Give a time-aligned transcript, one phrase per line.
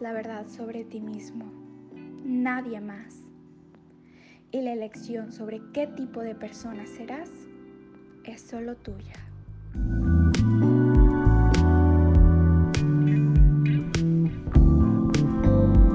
[0.00, 1.44] la verdad sobre ti mismo,
[2.22, 3.24] nadie más.
[4.50, 7.30] Y la elección sobre qué tipo de persona serás
[8.24, 9.14] es solo tuya.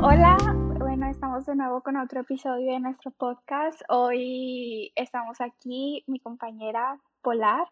[0.02, 0.38] Hola,
[0.78, 3.82] bueno, estamos de nuevo con otro episodio de nuestro podcast.
[3.88, 7.68] Hoy estamos aquí, mi compañera Polar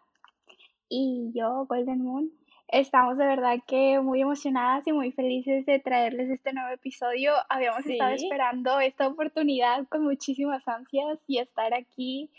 [0.87, 2.40] y yo, Golden Moon.
[2.71, 7.33] Estamos de verdad que muy emocionadas y muy felices de traerles este nuevo episodio.
[7.49, 12.29] Habíamos estado esperando esta oportunidad con muchísimas ansias y estar aquí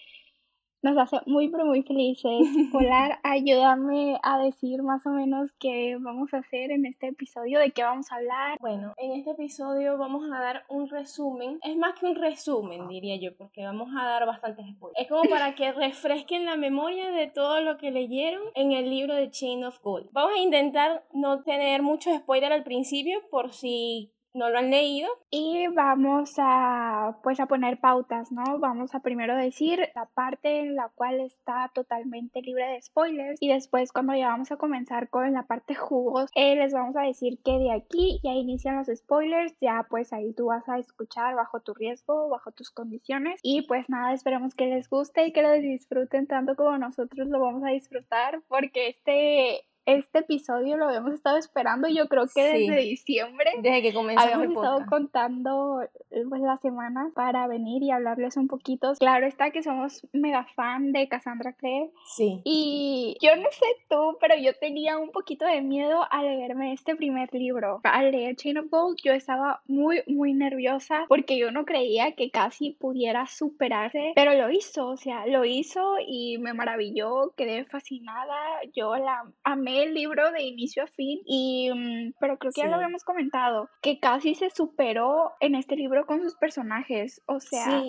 [0.82, 2.30] nos hace muy, pero muy felices.
[2.72, 7.70] Polar, ayúdame a decir más o menos qué vamos a hacer en este episodio, de
[7.70, 8.58] qué vamos a hablar.
[8.60, 11.58] Bueno, en este episodio vamos a dar un resumen.
[11.62, 15.00] Es más que un resumen, diría yo, porque vamos a dar bastantes spoilers.
[15.00, 19.14] Es como para que refresquen la memoria de todo lo que leyeron en el libro
[19.14, 20.10] de Chain of Gold.
[20.12, 25.08] Vamos a intentar no tener muchos spoilers al principio por si no lo han leído.
[25.30, 28.58] Y vamos a pues a poner pautas, ¿no?
[28.58, 33.48] Vamos a primero decir la parte en la cual está totalmente libre de spoilers y
[33.48, 37.38] después cuando ya vamos a comenzar con la parte jugos, eh, les vamos a decir
[37.44, 41.60] que de aquí ya inician los spoilers, ya pues ahí tú vas a escuchar bajo
[41.60, 45.52] tu riesgo, bajo tus condiciones y pues nada, esperamos que les guste y que lo
[45.52, 51.36] disfruten tanto como nosotros lo vamos a disfrutar porque este este episodio lo habíamos estado
[51.36, 53.50] esperando, yo creo que desde diciembre.
[53.60, 55.80] Desde que comenzó Habíamos estado contando
[56.10, 58.92] pues, las semanas para venir y hablarles un poquito.
[58.98, 61.90] Claro está que somos mega fan de Cassandra Clare.
[62.06, 62.40] Sí.
[62.44, 66.94] Y yo no sé tú, pero yo tenía un poquito de miedo al leerme este
[66.94, 67.80] primer libro.
[67.84, 72.30] Al leer Chain of Gold, yo estaba muy, muy nerviosa porque yo no creía que
[72.30, 78.36] casi pudiera superarse, pero lo hizo, o sea, lo hizo y me maravilló, quedé fascinada.
[78.74, 82.68] Yo la amé el libro de inicio a fin y mm, pero creo que ya
[82.68, 87.82] lo habíamos comentado que casi se superó en este libro con sus personajes o sea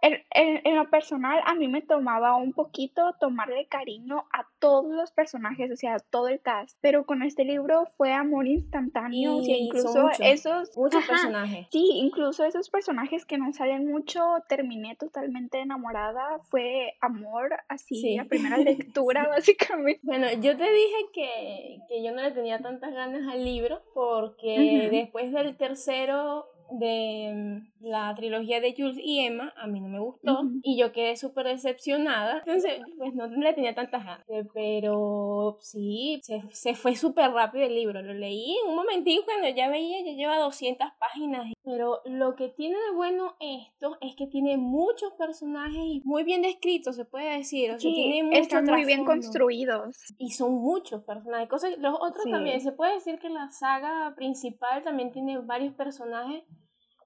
[0.00, 5.70] en, lo personal, a mí me tomaba un poquito tomarle cariño a todos los personajes,
[5.70, 6.76] o sea, todo el cast.
[6.80, 9.40] Pero con este libro fue amor instantáneo.
[9.40, 10.76] incluso esos.
[10.76, 11.66] Muchos personajes.
[11.70, 16.38] Sí, incluso esos personajes que no salen mucho, terminé totalmente enamorada.
[16.50, 20.00] Fue amor así, a primera lectura, básicamente.
[20.02, 24.88] Bueno, yo te dije que, que, yo no le tenía tantas ganas al libro, porque
[24.90, 30.00] después del tercero de mm, la trilogía de Jules y Emma, a mí no me
[30.00, 32.38] gustó y yo quedé súper decepcionada.
[32.38, 34.24] Entonces, pues no le tenía tantas ganas.
[34.52, 38.02] Pero sí, se, se fue súper rápido el libro.
[38.02, 41.52] Lo leí en un momentito cuando ya veía, ya lleva 200 páginas.
[41.64, 46.42] Pero lo que tiene de bueno esto es que tiene muchos personajes y muy bien
[46.42, 47.72] descritos, se puede decir.
[47.72, 49.96] O sea, tiene están muy bien construidos.
[50.18, 51.48] Y son muchos personajes.
[51.48, 56.42] Cosas, los otros también, se puede decir que la saga principal también tiene varios personajes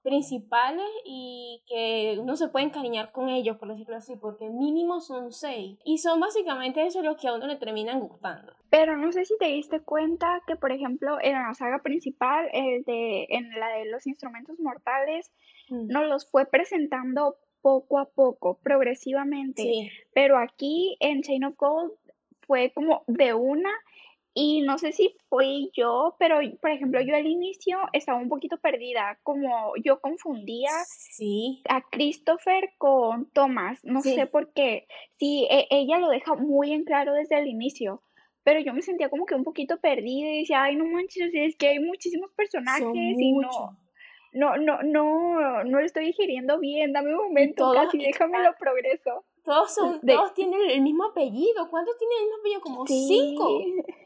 [0.03, 5.31] principales y que uno se puede encariñar con ellos, por decirlo así, porque mínimo son
[5.31, 5.79] seis.
[5.85, 8.53] Y son básicamente eso los que a uno le terminan gustando.
[8.69, 12.83] Pero no sé si te diste cuenta que, por ejemplo, en la saga principal, el
[12.83, 15.31] de, en la de los instrumentos mortales,
[15.69, 15.87] mm.
[15.87, 19.89] nos los fue presentando poco a poco, progresivamente.
[20.13, 21.93] Pero aquí en Chain of Gold
[22.45, 23.71] fue como de una
[24.33, 28.57] y no sé si fui yo, pero por ejemplo, yo al inicio estaba un poquito
[28.57, 30.71] perdida, como yo confundía
[31.69, 34.87] a Christopher con Thomas, no sé por qué.
[35.17, 38.01] Sí, e, ella lo deja muy en claro desde el inicio,
[38.43, 41.55] pero yo me sentía como que un poquito perdida y decía, ay, no manches, es
[41.55, 43.77] que hay muchísimos personajes y no
[44.33, 49.25] no, no, no, no lo estoy digiriendo bien, dame un momento, casi déjame lo progreso.
[49.43, 51.69] Todos son, todos tienen el mismo apellido.
[51.69, 52.61] ¿Cuántos tienen el mismo apellido?
[52.61, 53.59] Como cinco.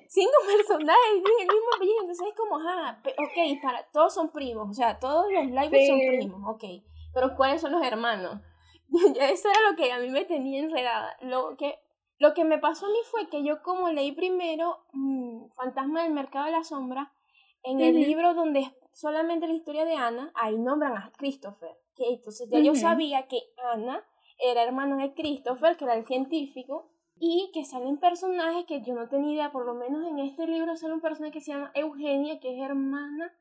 [0.08, 2.02] Cinco personajes tienen el mismo apellido.
[2.02, 4.70] Entonces es como, ah, ok, para, todos son primos.
[4.70, 6.64] O sea, todos los lives son primos, ok.
[7.14, 8.42] Pero ¿cuáles son los hermanos?
[8.90, 11.18] Eso era lo que a mí me tenía enredada.
[11.22, 11.80] Lo que,
[12.20, 16.14] lo que me pasó a mí fue que yo como leí primero mm, Fantasma del
[16.14, 17.14] Mercado de la Sombra,
[17.64, 21.72] en el libro donde solamente la historia de Ana, ahí nombran a Christopher.
[21.96, 23.40] Que entonces ya yo sabía que
[23.74, 24.06] Ana
[24.40, 29.08] era hermano de Christopher, que era el científico, y que salen personajes que yo no
[29.08, 32.40] tenía idea, por lo menos en este libro sale un personaje que se llama Eugenia,
[32.40, 33.34] que es hermana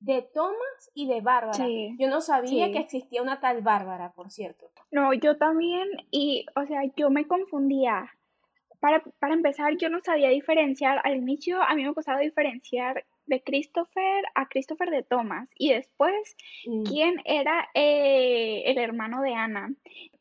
[0.00, 1.66] de Thomas y de Bárbara.
[1.98, 4.70] yo no sabía que existía una tal Bárbara, por cierto.
[4.90, 8.10] No, yo también, y, o sea, yo me confundía.
[8.80, 13.42] Para, para empezar, yo no sabía diferenciar, al inicio a mí me costaba diferenciar de
[13.42, 16.36] Christopher a Christopher de Thomas y después
[16.66, 16.82] mm.
[16.82, 19.72] quién era eh, el hermano de Ana.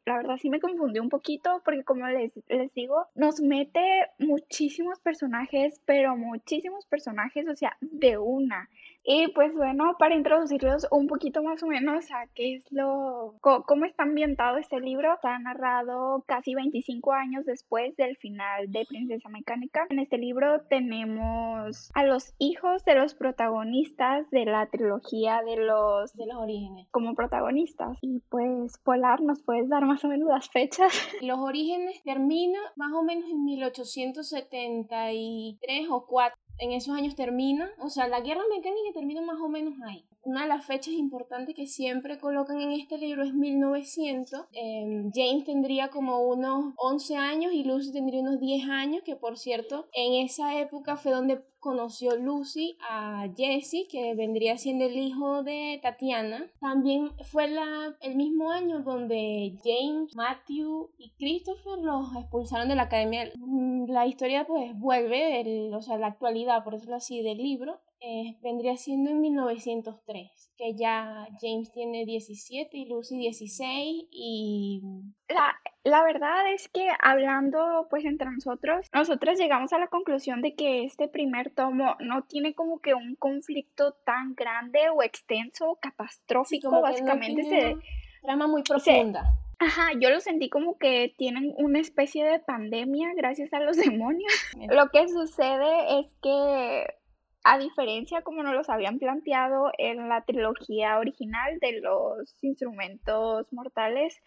[0.09, 5.00] La verdad sí me confundió un poquito porque como les, les digo, nos mete muchísimos
[5.00, 8.71] personajes, pero muchísimos personajes, o sea, de una.
[9.11, 13.85] Y pues bueno, para introducirlos un poquito más o menos a qué es lo, cómo
[13.85, 19.88] está ambientado este libro, está narrado casi 25 años después del final de Princesa Mecánica.
[19.89, 26.13] En este libro tenemos a los hijos de los protagonistas de la trilogía de los,
[26.13, 27.97] de los orígenes como protagonistas.
[28.01, 30.94] Y pues Polar, ¿nos puedes dar más o menos las fechas?
[31.23, 37.89] Los orígenes termina más o menos en 1873 o 4 en esos años termina, o
[37.89, 40.06] sea, la guerra mecánica termina más o menos ahí.
[40.23, 44.47] Una de las fechas importantes que siempre colocan en este libro es 1900.
[44.51, 49.38] Em, James tendría como unos 11 años y Lucy tendría unos 10 años, que por
[49.38, 55.44] cierto, en esa época fue donde conoció Lucy a Jesse, que vendría siendo el hijo
[55.44, 56.47] de Tatiana.
[56.59, 62.83] También fue la, el mismo año donde James, Matthew y Christopher los expulsaron de la
[62.83, 63.31] academia.
[63.35, 67.79] Mm, la historia pues vuelve, el, o sea, la actualidad, por decirlo así, del libro.
[68.01, 74.81] Eh, vendría siendo en 1903, que ya James tiene 17 y Lucy 16 y...
[75.28, 80.56] La, la verdad es que hablando pues entre nosotros, nosotros llegamos a la conclusión de
[80.56, 86.81] que este primer tomo no tiene como que un conflicto tan grande o extenso, catastrófico,
[86.81, 87.75] básicamente se...
[88.22, 89.24] Trama muy profunda.
[89.60, 94.31] Ajá, yo lo sentí como que tienen una especie de pandemia gracias a los demonios.
[94.69, 96.99] Lo que sucede es que
[97.44, 104.21] a diferencia como nos los habían planteado en la trilogía original de los instrumentos mortales,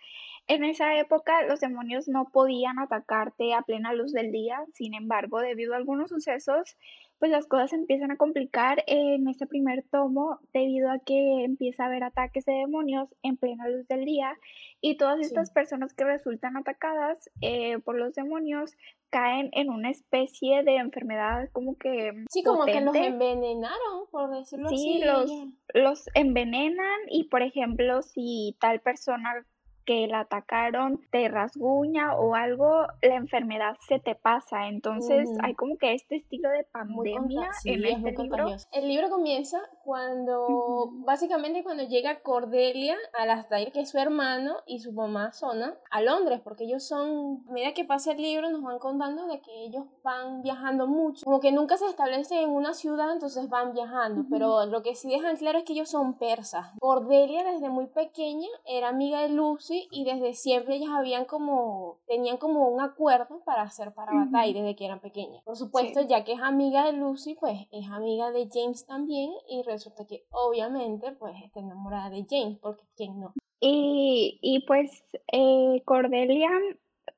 [0.48, 5.40] en esa época los demonios no podían atacarte a plena luz del día, sin embargo,
[5.40, 6.76] debido a algunos sucesos,
[7.22, 11.86] pues las cosas empiezan a complicar en este primer tomo debido a que empieza a
[11.86, 14.36] haber ataques de demonios en plena luz del día
[14.80, 18.72] y todas estas personas que resultan atacadas eh, por los demonios
[19.10, 24.66] caen en una especie de enfermedad como que sí como que los envenenaron por decirlo
[24.66, 25.30] así sí los
[25.74, 29.46] los envenenan y por ejemplo si tal persona
[29.84, 34.68] que la atacaron te rasguña o algo, la enfermedad se te pasa.
[34.68, 38.46] Entonces hay como que este estilo de pandemia en este libro.
[38.72, 44.80] El libro comienza cuando, básicamente cuando llega Cordelia a las que es su hermano y
[44.80, 48.62] su mamá Zona, a Londres, porque ellos son, a medida que pasa el libro nos
[48.62, 52.74] van contando de que ellos van viajando mucho, como que nunca se establecen en una
[52.74, 56.66] ciudad, entonces van viajando, pero lo que sí dejan claro es que ellos son persas.
[56.80, 62.36] Cordelia desde muy pequeña era amiga de Lucy y desde siempre ellas habían como, tenían
[62.36, 65.42] como un acuerdo para hacer para batalla desde que eran pequeñas.
[65.44, 69.62] Por supuesto, ya que es amiga de Lucy, pues es amiga de James también y
[69.62, 73.32] resulta que obviamente pues está enamorada de James, porque ¿quién no?
[73.60, 76.50] Y, y pues eh, Cordelia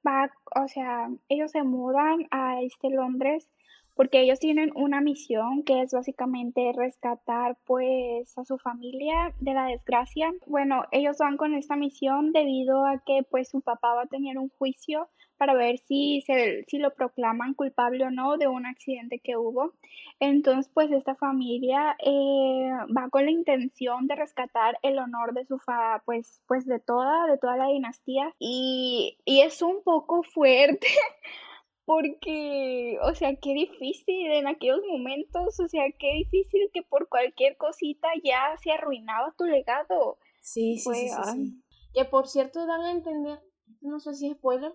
[0.07, 3.49] va, o sea, ellos se mudan a este Londres
[3.95, 9.67] porque ellos tienen una misión que es básicamente rescatar pues a su familia de la
[9.67, 10.33] desgracia.
[10.47, 14.39] Bueno, ellos van con esta misión debido a que pues su papá va a tener
[14.39, 19.19] un juicio para ver si, se, si lo proclaman culpable o no de un accidente
[19.19, 19.73] que hubo.
[20.21, 25.59] Entonces, pues esta familia eh, va con la intención de rescatar el honor de su
[25.59, 28.33] fa, pues, pues de toda, de toda la dinastía.
[28.39, 30.87] Y, y es un poco fuerte
[31.85, 37.57] porque, o sea, qué difícil en aquellos momentos, o sea, qué difícil que por cualquier
[37.57, 40.19] cosita ya se arruinaba tu legado.
[40.41, 41.63] Sí, sí, sí, sí,
[41.93, 43.41] Que por cierto dan a entender,
[43.81, 44.75] no sé si es spoiler,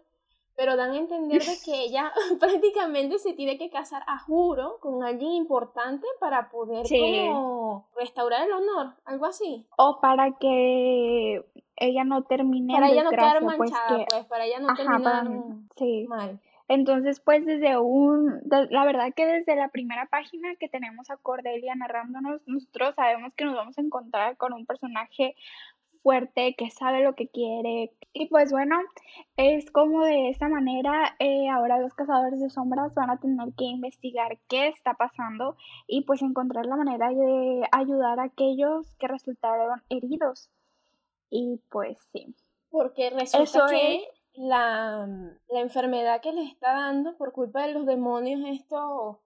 [0.56, 5.04] pero dan a entender de que ella prácticamente se tiene que casar a juro con
[5.04, 9.66] alguien importante para poder como restaurar el honor, algo así.
[9.78, 11.46] O para que
[11.78, 15.28] ella no termine para ella no quedar pues, manchada, pues, para ella no terminar
[15.78, 16.06] sí.
[16.08, 16.42] mal.
[16.70, 21.74] Entonces, pues desde un, la verdad que desde la primera página que tenemos a Cordelia
[21.74, 25.36] narrándonos, nosotros sabemos que nos vamos a encontrar con un personaje
[26.04, 27.92] fuerte, que sabe lo que quiere.
[28.14, 28.80] Y pues bueno,
[29.36, 33.66] es como de esta manera, eh, ahora los cazadores de sombras van a tener que
[33.66, 35.58] investigar qué está pasando
[35.88, 40.52] y pues encontrar la manera de ayudar a aquellos que resultaron heridos.
[41.32, 42.36] Y pues sí.
[42.70, 44.08] Porque resulta que
[44.40, 45.06] la,
[45.50, 49.18] la enfermedad que les está dando por culpa de los demonios estos,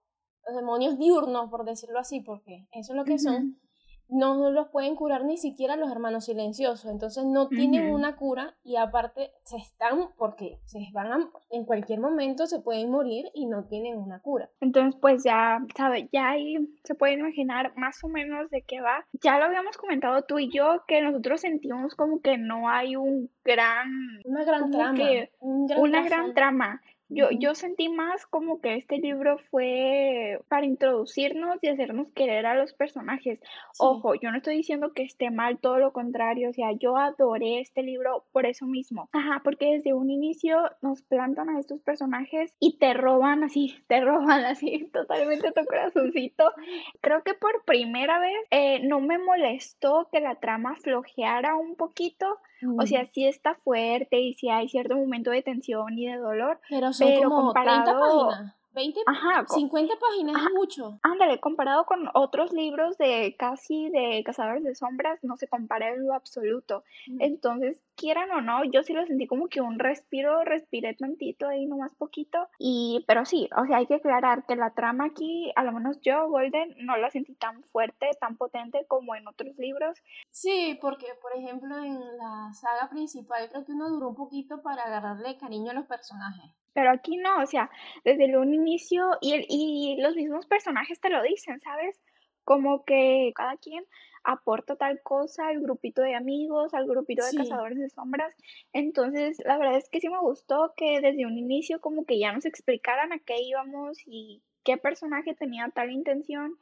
[0.44, 3.60] los demonios diurnos, por decirlo así, porque eso es lo que son,
[4.08, 8.76] no los pueden curar ni siquiera los hermanos silenciosos, entonces no tienen una cura y
[8.76, 13.98] aparte se están, porque se van en cualquier momento se pueden morir y no tienen
[13.98, 14.50] una cura.
[14.60, 19.06] Entonces pues ya, sabe, ya ahí se pueden imaginar más o menos de qué va.
[19.22, 23.30] Ya lo habíamos comentado tú y yo que nosotros sentimos como que no hay un
[23.44, 23.88] gran...
[24.24, 24.98] Una gran trama.
[25.40, 31.68] una gran trama Yo, yo sentí más como que este libro fue para introducirnos y
[31.68, 33.40] hacernos querer a los personajes.
[33.78, 37.60] Ojo, yo no estoy diciendo que esté mal, todo lo contrario, o sea, yo adoré
[37.60, 39.08] este libro por eso mismo.
[39.12, 44.00] Ajá, porque desde un inicio nos plantan a estos personajes y te roban así, te
[44.04, 46.52] roban así totalmente tu corazoncito.
[47.00, 52.38] Creo que por primera vez eh, no me molestó que la trama flojeara un poquito
[52.78, 56.60] o sea, sí está fuerte y sí hay cierto momento de tensión y de dolor.
[56.68, 58.54] Pero son como 30 páginas.
[58.74, 60.98] 20, Ajá, 50 páginas es mucho.
[61.02, 66.06] Ándale, comparado con otros libros de casi de Cazadores de Sombras, no se compara en
[66.06, 66.82] lo absoluto.
[67.20, 71.66] Entonces, quieran o no, yo sí lo sentí como que un respiro, respiré tantito ahí
[71.66, 72.48] nomás poquito.
[72.58, 76.00] Y, pero sí, o sea, hay que aclarar que la trama aquí, a lo menos
[76.00, 79.98] yo, Golden, no la sentí tan fuerte, tan potente como en otros libros.
[80.30, 84.82] Sí, porque, por ejemplo, en la saga principal creo que uno duró un poquito para
[84.82, 86.50] agarrarle cariño a los personajes.
[86.72, 87.70] Pero aquí no, o sea,
[88.04, 92.00] desde un inicio y, el, y los mismos personajes te lo dicen, ¿sabes?
[92.42, 93.84] Como que cada quien
[94.24, 98.34] aporta tal cosa al grupito de amigos, al grupito de cazadores de sombras.
[98.72, 102.32] Entonces, la verdad es que sí me gustó que desde un inicio como que ya
[102.32, 106.58] nos explicaran a qué íbamos y qué personaje tenía tal intención.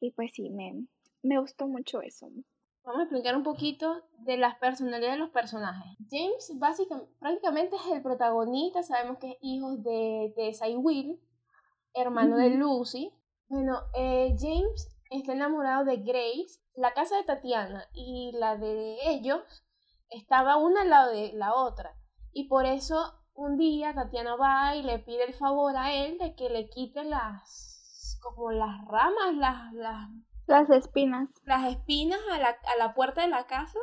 [0.00, 0.84] Y pues sí, me,
[1.22, 2.28] me gustó mucho eso.
[2.84, 5.96] Vamos a explicar un poquito de las personalidades de los personajes.
[6.10, 11.18] James básicamente, prácticamente es el protagonista, sabemos que es hijo de Tessa y Will,
[11.94, 13.10] hermano de Lucy.
[13.48, 16.60] Bueno, eh, James está enamorado de Grace.
[16.74, 19.42] La casa de Tatiana y la de ellos
[20.10, 21.96] estaba una al lado de la otra.
[22.32, 26.34] Y por eso un día Tatiana va y le pide el favor a él de
[26.34, 30.08] que le quite las como las ramas, las, las
[30.46, 31.28] las espinas.
[31.44, 33.78] Las espinas a la, a la puerta de la casa.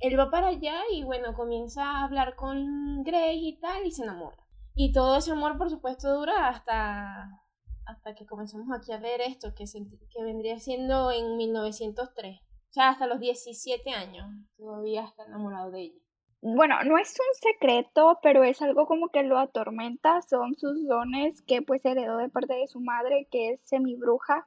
[0.00, 4.04] Él va para allá y bueno, comienza a hablar con Grace y tal y se
[4.04, 4.36] enamora.
[4.74, 7.42] Y todo ese amor, por supuesto, dura hasta,
[7.88, 12.38] hasta que comenzamos aquí a ver esto, que, que vendría siendo en 1903.
[12.40, 14.26] O sea, hasta los 17 años.
[14.56, 16.00] Todavía está enamorado de ella.
[16.40, 20.22] Bueno, no es un secreto, pero es algo como que lo atormenta.
[20.22, 24.46] Son sus dones que pues heredó de parte de su madre, que es semibruja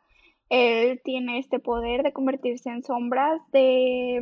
[0.51, 4.19] él tiene este poder de convertirse en sombras, de,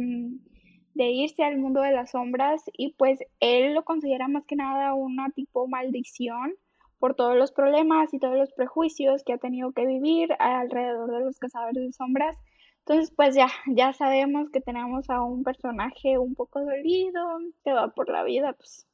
[0.93, 4.93] de irse al mundo de las sombras y pues él lo considera más que nada
[4.93, 6.53] una tipo maldición
[6.99, 11.25] por todos los problemas y todos los prejuicios que ha tenido que vivir alrededor de
[11.25, 12.37] los cazadores de sombras.
[12.79, 17.89] Entonces, pues ya, ya sabemos que tenemos a un personaje un poco dolido, que va
[17.89, 18.89] por la vida, pues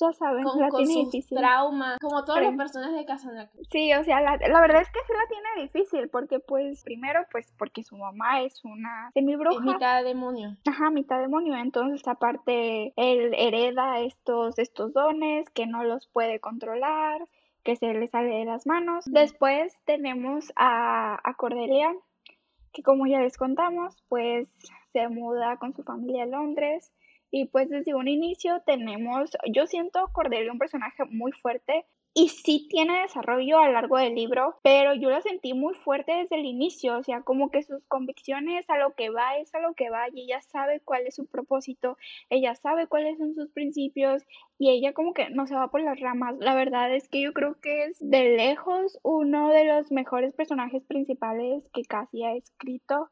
[0.00, 1.36] ya saben, con, la tiene difícil.
[1.36, 3.50] traumas, como todas las personas de Cassandra.
[3.70, 7.20] Sí, o sea, la, la, verdad es que sí la tiene difícil, porque pues, primero,
[7.30, 9.58] pues, porque su mamá es una semibruja.
[9.58, 10.56] Es mitad demonio.
[10.66, 17.20] Ajá, mitad demonio, entonces aparte, él hereda estos, estos dones que no los puede controlar,
[17.64, 19.04] que se le sale de las manos.
[19.06, 21.94] Después tenemos a, Cordelia,
[22.72, 24.48] que como ya les contamos, pues
[24.92, 26.92] se muda con su familia a Londres
[27.30, 32.66] y pues desde un inicio tenemos, yo siento Cordelia un personaje muy fuerte, y sí
[32.68, 36.44] tiene desarrollo a lo largo del libro, pero yo lo sentí muy fuerte desde el
[36.44, 39.90] inicio, o sea, como que sus convicciones a lo que va es a lo que
[39.90, 41.96] va y ella sabe cuál es su propósito,
[42.28, 44.24] ella sabe cuáles son sus principios
[44.60, 46.36] y ella como que no se va por las ramas.
[46.38, 50.84] La verdad es que yo creo que es de lejos uno de los mejores personajes
[50.84, 53.08] principales que casi ha escrito.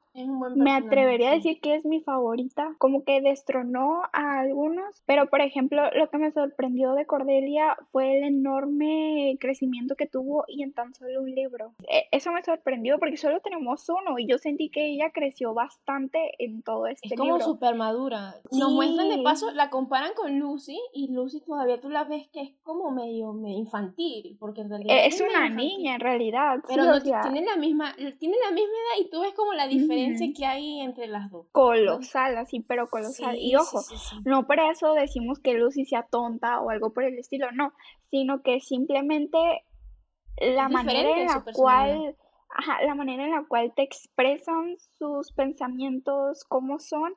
[0.57, 5.41] Me atrevería a decir que es mi favorita, como que destronó a algunos, pero por
[5.41, 10.73] ejemplo, lo que me sorprendió de Cordelia fue el enorme crecimiento que tuvo y en
[10.73, 11.73] tan solo un libro.
[11.89, 16.19] E, eso me sorprendió porque solo tenemos uno y yo sentí que ella creció bastante
[16.41, 17.25] en todo este libro.
[17.25, 18.35] Es como súper madura.
[18.51, 22.43] Nos muestran de paso, la comparan con Lucy y Lucy todavía tú la ves que
[22.43, 26.59] es como medio, infantil, porque en realidad e, es, una niña en realidad.
[26.67, 30.27] Pero no, tiene la misma tiene la misma edad y tú ves como la diferencia
[30.37, 31.47] que hay entre las dos.
[31.53, 33.37] Colosal, así, pero colosal.
[33.37, 33.81] y ojo,
[34.25, 37.73] no por eso decimos que Lucy sea tonta o algo por el estilo, no,
[38.11, 39.39] sino que simplemente
[40.39, 42.17] la manera en la cual
[42.85, 47.15] la manera en la cual te expresan sus pensamientos, cómo son,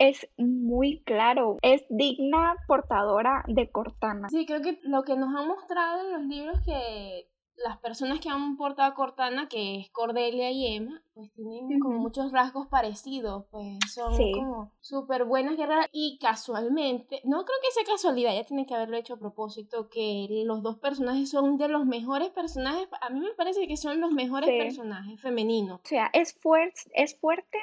[0.00, 4.28] es muy claro, es digna portadora de Cortana.
[4.30, 7.28] Sí, creo que lo que nos han mostrado en los libros que
[7.62, 11.98] las personas que han portado a Cortana, que es Cordelia y Emma, pues tienen como
[11.98, 17.84] muchos rasgos parecidos, pues son como súper buenas guerreras y casualmente, no creo que sea
[17.84, 21.84] casualidad, ya tiene que haberlo hecho a propósito, que los dos personajes son de los
[21.84, 25.80] mejores personajes, a mí me parece que son los mejores personajes femeninos.
[25.84, 27.58] O sea, es, fuerte es fuerte,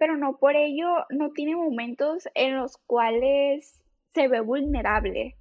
[0.00, 3.80] pero no por ello no tiene momentos en los cuales
[4.14, 5.36] se ve vulnerable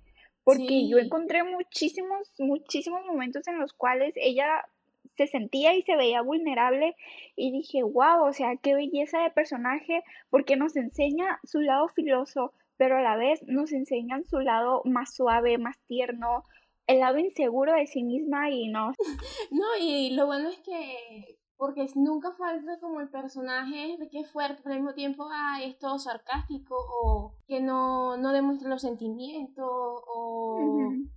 [0.50, 4.68] porque yo encontré muchísimos, muchísimos momentos en los cuales ella
[5.16, 6.96] se sentía y se veía vulnerable
[7.36, 12.52] y dije, wow, o sea, qué belleza de personaje, porque nos enseña su lado filoso,
[12.78, 16.46] pero a la vez nos enseñan su lado más suave, más tierno,
[16.88, 18.94] el lado inseguro de sí misma y no.
[19.52, 24.32] No, y lo bueno es que porque nunca falta como el personaje de que es
[24.32, 26.74] fuerte, pero al mismo tiempo ah, es todo sarcástico
[27.04, 30.58] o que no, no demuestra los sentimientos o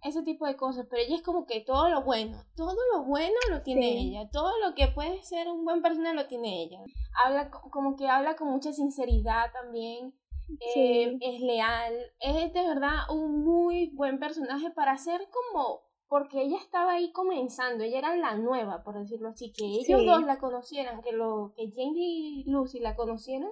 [0.02, 3.36] ese tipo de cosas, pero ella es como que todo lo bueno, todo lo bueno
[3.50, 6.80] lo tiene ella, todo lo que puede ser un buen personaje lo tiene ella.
[7.24, 10.12] Habla como que habla con mucha sinceridad también.
[10.74, 16.58] Eh, es leal, es de verdad un muy buen personaje para ser como porque ella
[16.58, 21.00] estaba ahí comenzando, ella era la nueva, por decirlo así, que ellos dos la conocieran,
[21.00, 23.50] que lo que Jane y Lucy la conocieran,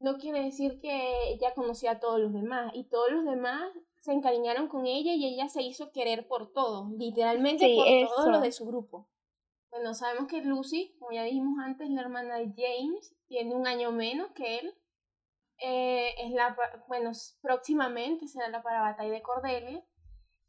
[0.00, 4.12] no quiere decir que ella conocía a todos los demás y todos los demás se
[4.12, 8.52] encariñaron con ella y ella se hizo querer por todos, literalmente por todos los de
[8.52, 9.10] su grupo.
[9.70, 13.92] Bueno, sabemos que Lucy, como ya dijimos antes, la hermana de James, tiene un año
[13.92, 14.74] menos que él.
[15.58, 16.56] Eh, es la,
[16.88, 17.10] bueno,
[17.42, 19.84] próximamente será la para batalla de Cordelia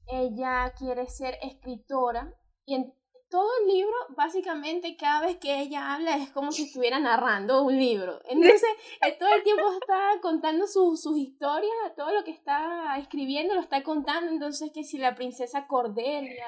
[0.07, 2.33] ella quiere ser escritora
[2.65, 2.93] y en
[3.29, 7.75] todo el libro, básicamente, cada vez que ella habla es como si estuviera narrando un
[7.75, 8.19] libro.
[8.25, 8.69] Entonces,
[9.17, 14.31] todo el tiempo está contando sus historias, todo lo que está escribiendo lo está contando.
[14.31, 16.45] Entonces, que si la princesa Cordelia,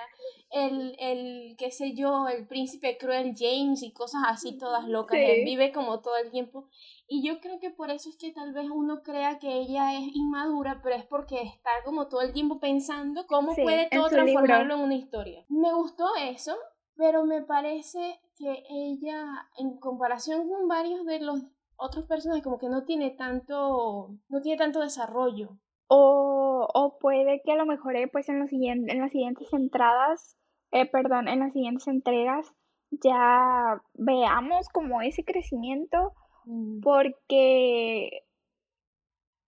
[0.56, 5.20] el, el qué sé yo, el príncipe cruel James y cosas así todas locas.
[5.20, 6.70] Él vive como todo el tiempo.
[7.10, 10.08] Y yo creo que por eso es que tal vez uno crea que ella es
[10.14, 14.80] inmadura, pero es porque está como todo el tiempo pensando cómo puede todo transformarlo en
[14.80, 15.44] una historia.
[15.50, 16.56] Me gustó eso,
[16.96, 21.42] pero me parece que ella, en comparación con varios de los
[21.76, 25.58] otros personajes, como que no tiene tanto, no tiene tanto desarrollo.
[25.88, 29.52] O, o puede que a lo mejor eh, pues en, los siguientes, en las siguientes
[29.54, 30.38] entradas,
[30.76, 32.54] eh, perdón, en las siguientes entregas
[32.92, 36.14] ya veamos como ese crecimiento
[36.46, 36.82] Mm.
[36.82, 38.24] porque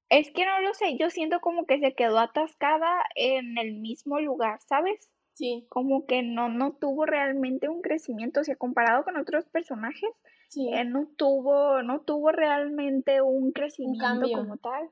[0.10, 4.20] es que no lo sé, yo siento como que se quedó atascada en el mismo
[4.20, 5.10] lugar, ¿sabes?
[5.34, 5.68] Sí.
[5.70, 10.10] Como que no, no tuvo realmente un crecimiento, o sea, comparado con otros personajes,
[10.50, 10.70] sí.
[10.74, 14.90] Eh, no tuvo, no tuvo realmente un crecimiento como tal.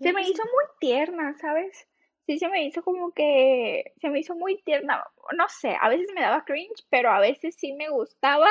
[0.00, 1.88] Se me hizo muy tierna, ¿sabes?
[2.28, 5.02] Sí, se me hizo como que, se me hizo muy tierna,
[5.34, 8.46] no sé, a veces me daba cringe, pero a veces sí me gustaba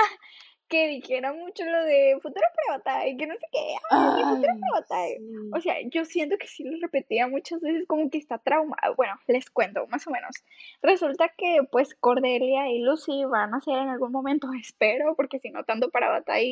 [0.68, 4.54] que dijera mucho lo de futuro pre y que no sé qué, ay, futuro
[4.88, 5.18] pre
[5.54, 8.96] O sea, yo siento que sí lo repetía muchas veces como que está traumado.
[8.96, 10.36] Bueno, les cuento más o menos.
[10.82, 15.50] Resulta que pues Cordelia y Lucy van a ser en algún momento, espero, porque si
[15.50, 16.48] no tanto para batalla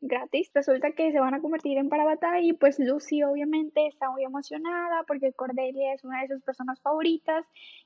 [0.00, 4.10] gratis, resulta que se van a convertir en para batalla y pues Lucy obviamente está
[4.10, 7.44] muy emocionada porque Cordelia es una de sus personas favoritas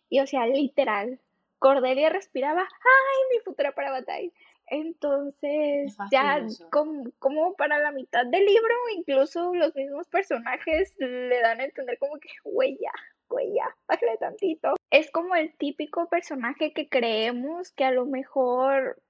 [0.09, 1.21] y o sea, literal,
[1.61, 4.31] Cordelia respiraba, ay, mi futura para batalla.
[4.71, 11.61] Entonces, ya como, como, para la mitad del libro, incluso los mismos personajes le dan
[11.61, 12.93] a entender como que, güey, ya,
[13.29, 14.75] güey, ya, bájale tantito.
[14.91, 19.03] Es como el típico personaje que creemos que a lo mejor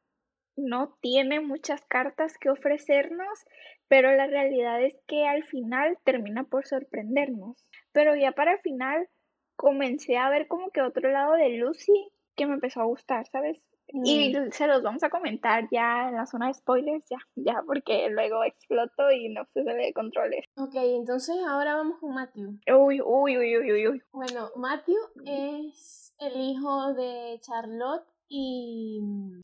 [0.56, 3.44] no tiene muchas cartas que ofrecernos,
[3.86, 7.66] pero la realidad es que al final termina por sorprendernos.
[7.92, 9.08] Pero ya para el final
[9.56, 13.60] comencé a ver como que otro lado de Lucy que me empezó a gustar, ¿sabes?
[13.92, 18.08] Y se los vamos a comentar ya en la zona de spoilers, ya, ya, porque
[18.10, 20.44] luego exploto y no se sale de controles.
[20.56, 22.58] Ok, entonces ahora vamos con Matthew.
[22.76, 24.02] Uy, uy, uy, uy, uy.
[24.12, 29.00] Bueno, Matthew es el hijo de Charlotte y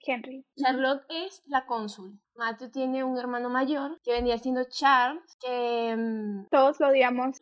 [0.07, 0.47] Henry.
[0.57, 2.21] Charlotte es la cónsul.
[2.37, 5.97] Matthew tiene un hermano mayor que venía siendo Charles, que...
[5.97, 7.39] Mm, Todos lo odiamos.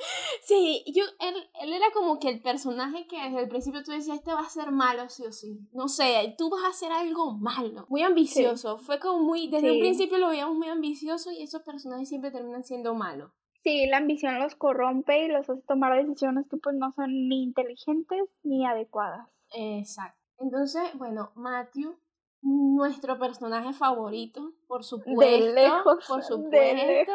[0.46, 4.18] Sí, yo, él, él era como que el personaje que desde el principio tú decías,
[4.18, 5.58] este va a ser malo sí o sí.
[5.72, 7.86] No sé, tú vas a hacer algo malo.
[7.90, 8.78] Muy ambicioso.
[8.78, 9.48] Fue como muy...
[9.48, 13.32] Desde un principio lo veíamos muy ambicioso y esos personajes siempre terminan siendo malos.
[13.62, 17.42] Sí, la ambición los corrompe y los hace tomar decisiones que pues no son ni
[17.42, 19.28] inteligentes ni adecuadas.
[19.54, 20.23] Exacto.
[20.38, 21.96] Entonces, bueno, Matthew,
[22.42, 25.20] nuestro personaje favorito, por supuesto.
[25.20, 26.04] De lejos.
[26.06, 27.12] Por supuesto.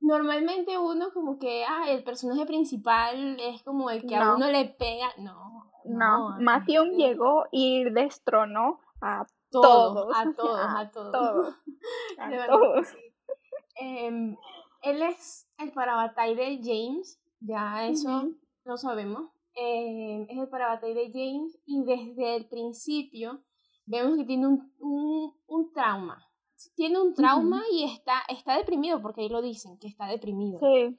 [0.00, 4.64] Normalmente uno como que, ah, el personaje principal es como el que a uno le
[4.66, 5.08] pega.
[5.18, 5.70] No.
[5.84, 10.14] No, Matthew llegó y destronó a todos.
[10.16, 11.54] A todos, a, todos.
[12.18, 12.86] A todos.
[13.82, 14.36] Em,
[14.82, 18.28] él es el parabatay de James, ya eso
[18.64, 19.30] lo sabemos.
[19.62, 23.42] Eh, es el parabatay de James y desde el principio
[23.84, 26.24] vemos que tiene un, un, trauma.
[26.74, 30.58] Tiene un trauma y está, está deprimido, porque ahí lo dicen, que está deprimido.
[30.60, 30.98] Sí.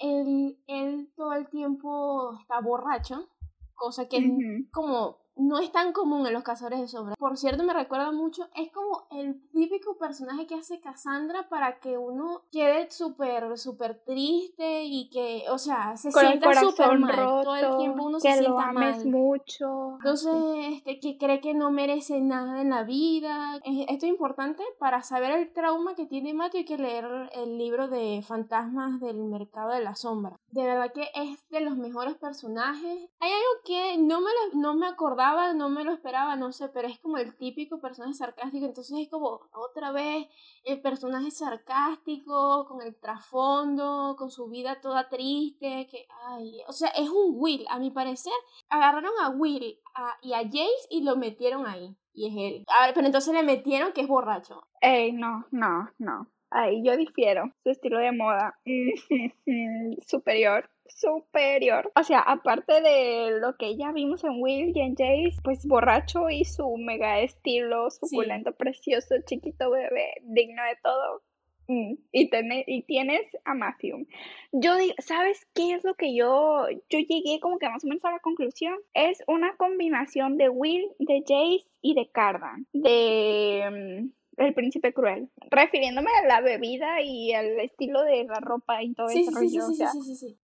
[0.00, 3.26] Él, él todo el tiempo está borracho,
[3.74, 4.24] cosa que es
[4.70, 7.16] como no es tan común en los cazadores de sombras.
[7.18, 11.96] Por cierto, me recuerda mucho, es como el típico personaje que hace Cassandra para que
[11.96, 17.44] uno quede súper, súper triste y que, o sea, se sienta súper mal.
[17.44, 19.06] Todo el tiempo uno se sienta mal.
[19.06, 19.94] mucho.
[19.98, 20.34] Entonces,
[20.72, 23.60] este, que cree que no merece nada en la vida.
[23.64, 27.88] Esto es importante para saber el trauma que tiene Matthew hay que leer el libro
[27.88, 30.38] de Fantasmas del Mercado de la Sombra.
[30.50, 33.10] De verdad que es de los mejores personajes.
[33.20, 36.88] Hay algo que no me, no me acordaba no me lo esperaba, no sé, pero
[36.88, 40.26] es como el típico personaje sarcástico, entonces es como otra vez
[40.64, 46.88] el personaje sarcástico, con el trasfondo, con su vida toda triste, que, ay, o sea,
[46.90, 48.32] es un Will, a mi parecer,
[48.68, 49.78] agarraron a Will
[50.22, 52.64] y a Jace y lo metieron ahí, y es él.
[52.78, 54.62] A ver, pero entonces le metieron que es borracho.
[54.80, 56.28] Ey, no, no, no.
[56.50, 57.52] Ay, yo difiero.
[57.62, 58.58] Su estilo de moda
[60.06, 61.90] superior superior.
[61.94, 66.30] O sea, aparte de lo que ya vimos en Will y en Jace, pues borracho
[66.30, 71.22] y su mega estilo suculento, precioso, chiquito bebé, digno de todo.
[71.70, 72.30] Mm, y,
[72.66, 74.06] y tienes a Matthew.
[74.52, 78.04] Yo digo, ¿sabes qué es lo que yo, yo llegué como que más o menos
[78.06, 78.74] a la conclusión?
[78.94, 82.66] Es una combinación de Will, de Jace y de Cardan.
[82.72, 88.82] De mm, el príncipe cruel, refiriéndome a la bebida y al estilo de la ropa
[88.82, 89.30] y todo eso.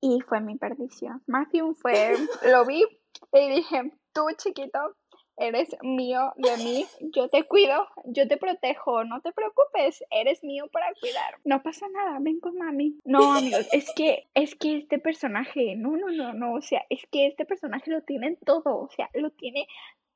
[0.01, 1.23] y fue mi perdición.
[1.27, 2.15] Matthew fue,
[2.51, 2.85] lo vi
[3.33, 4.97] y dije, tú chiquito,
[5.37, 10.67] eres mío de mí, yo te cuido, yo te protejo, no te preocupes, eres mío
[10.73, 11.39] para cuidar.
[11.45, 12.99] No pasa nada, ven con mami.
[13.05, 17.03] No, amigos, es que es que este personaje, no, no, no, no, o sea, es
[17.11, 19.67] que este personaje lo tiene todo, o sea, lo tiene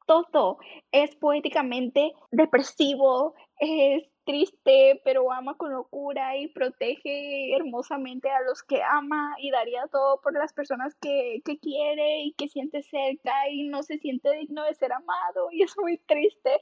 [0.06, 0.58] todo.
[0.90, 8.82] Es poéticamente depresivo, es triste, pero ama con locura y protege hermosamente a los que
[8.82, 13.68] ama y daría todo por las personas que, que quiere y que siente cerca y
[13.68, 16.60] no se siente digno de ser amado y es muy triste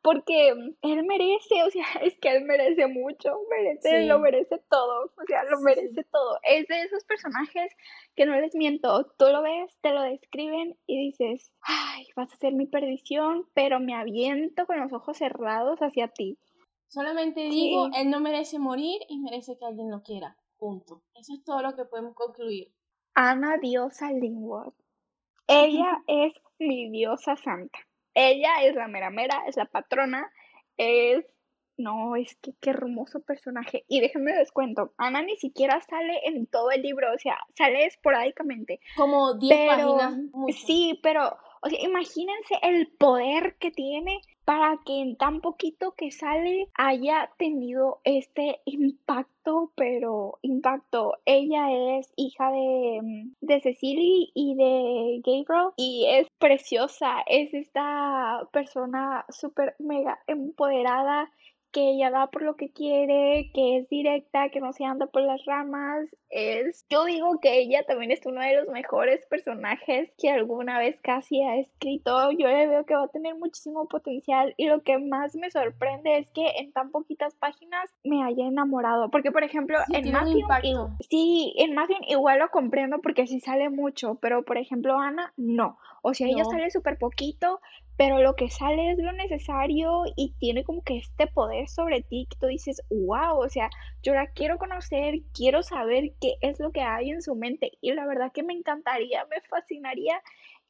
[0.00, 5.26] porque él merece, o sea, es que él merece mucho, merece, lo merece todo, o
[5.26, 6.38] sea, lo merece todo.
[6.42, 7.72] Es de esos personajes
[8.16, 12.36] que no les miento, tú lo ves, te lo describen y dices, ay, vas a
[12.36, 16.31] ser mi perdición, pero me aviento con los ojos cerrados hacia ti.
[16.92, 20.36] Solamente digo, él no merece morir y merece que alguien lo quiera.
[20.58, 21.02] Punto.
[21.14, 22.70] Eso es todo lo que podemos concluir.
[23.14, 24.74] Ana diosa Linwood.
[25.46, 27.78] Ella es mi diosa santa.
[28.12, 30.30] Ella es la mera mera, es la patrona,
[30.76, 31.24] es...
[31.78, 33.86] No, es que qué hermoso personaje.
[33.88, 37.86] Y déjenme les cuento, Ana ni siquiera sale en todo el libro, o sea, sale
[37.86, 38.80] esporádicamente.
[38.94, 40.14] Como 10 páginas.
[40.66, 46.10] Sí, pero, o sea, imagínense el poder que tiene para que en tan poquito que
[46.10, 51.14] sale haya tenido este impacto, pero impacto.
[51.24, 58.48] Ella es hija de, mm, de Cecily y de Gabriel y es preciosa, es esta
[58.52, 61.30] persona súper mega empoderada
[61.72, 65.22] que ella va por lo que quiere, que es directa, que no se anda por
[65.22, 66.08] las ramas.
[66.28, 70.98] Es, yo digo que ella también es uno de los mejores personajes que alguna vez
[71.02, 72.30] casi ha escrito.
[72.32, 76.18] Yo le veo que va a tener muchísimo potencial y lo que más me sorprende
[76.18, 79.10] es que en tan poquitas páginas me haya enamorado.
[79.10, 80.46] Porque, por ejemplo, en Matthew,
[81.08, 85.78] sí, en Matthew igual lo comprendo porque sí sale mucho, pero por ejemplo, Ana, no.
[86.02, 87.60] O sea, ella sale súper poquito,
[87.96, 92.26] pero lo que sale es lo necesario y tiene como que este poder sobre ti
[92.28, 93.70] que tú dices, wow, o sea,
[94.02, 97.92] yo la quiero conocer, quiero saber qué es lo que hay en su mente y
[97.92, 100.20] la verdad que me encantaría, me fascinaría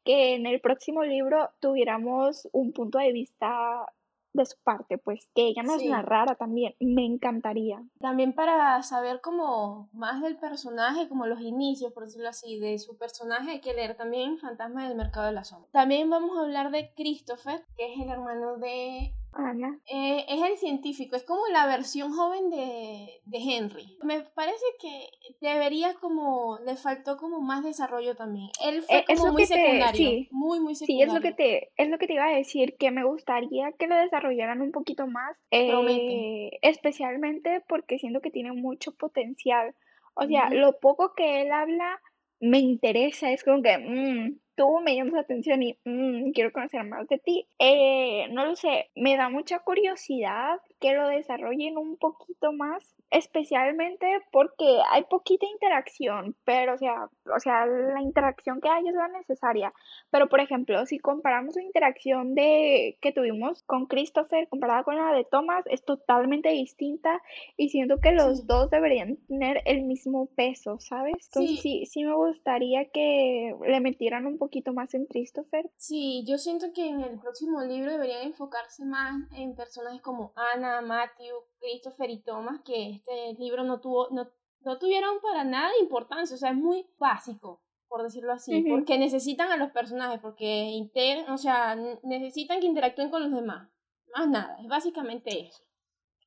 [0.05, 3.87] que en el próximo libro tuviéramos un punto de vista
[4.35, 7.83] de su parte, pues que ella no es una rara también, me encantaría.
[8.01, 12.97] También para saber como más del personaje, como los inicios, por decirlo así, de su
[12.97, 15.71] personaje, hay que leer también Fantasma del Mercado de la Sombra.
[15.73, 19.79] También vamos a hablar de Christopher, que es el hermano de Ana.
[19.87, 23.99] Eh, es el científico, es como la versión joven de, de, Henry.
[24.03, 25.09] Me parece que
[25.41, 28.51] debería como, le faltó como más desarrollo también.
[28.65, 30.85] Él fue eh, como muy secundario, muy, muy secundario.
[30.87, 33.73] Sí, es lo, que te, es lo que te iba a decir, que me gustaría
[33.73, 39.75] que lo desarrollaran un poquito más, eh, especialmente porque siento que tiene mucho potencial.
[40.15, 42.01] O sea, lo poco que él habla
[42.39, 46.85] me interesa, es como que, mmm, tú me llamas la atención y mm, quiero conocer
[46.85, 47.49] más de ti.
[47.59, 54.07] Eh, no lo sé, me da mucha curiosidad que lo desarrollen un poquito más, especialmente
[54.33, 59.07] porque hay poquita interacción, pero o sea, o sea, la interacción que hay es la
[59.07, 59.73] necesaria.
[60.11, 65.13] Pero por ejemplo, si comparamos la interacción de que tuvimos con Christopher comparada con la
[65.13, 67.23] de Thomas, es totalmente distinta
[67.57, 71.15] y siento que los dos deberían tener el mismo peso, ¿sabes?
[71.27, 71.87] Entonces sí.
[71.87, 75.71] sí, me gustaría que le metieran un poquito más en Christopher.
[75.77, 80.33] Sí, yo siento que en el próximo libro deberían enfocarse más en personajes como
[80.81, 84.29] Matthew, Christopher y Thomas, que este libro no tuvo, no,
[84.61, 88.99] no tuvieron para nada de importancia, o sea, es muy básico, por decirlo así, porque
[88.99, 93.69] necesitan a los personajes, porque inter, o sea, necesitan que interactúen con los demás,
[94.15, 95.63] más nada, es básicamente eso.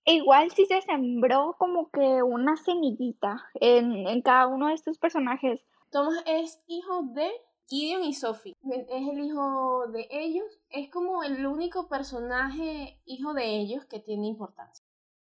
[0.08, 5.65] Igual sí se sembró como que una semillita en, en cada uno de estos personajes.
[5.89, 7.31] Thomas es hijo de
[7.67, 8.56] Gideon y Sophie.
[8.63, 10.45] Es el hijo de ellos.
[10.69, 14.85] Es como el único personaje hijo de ellos que tiene importancia.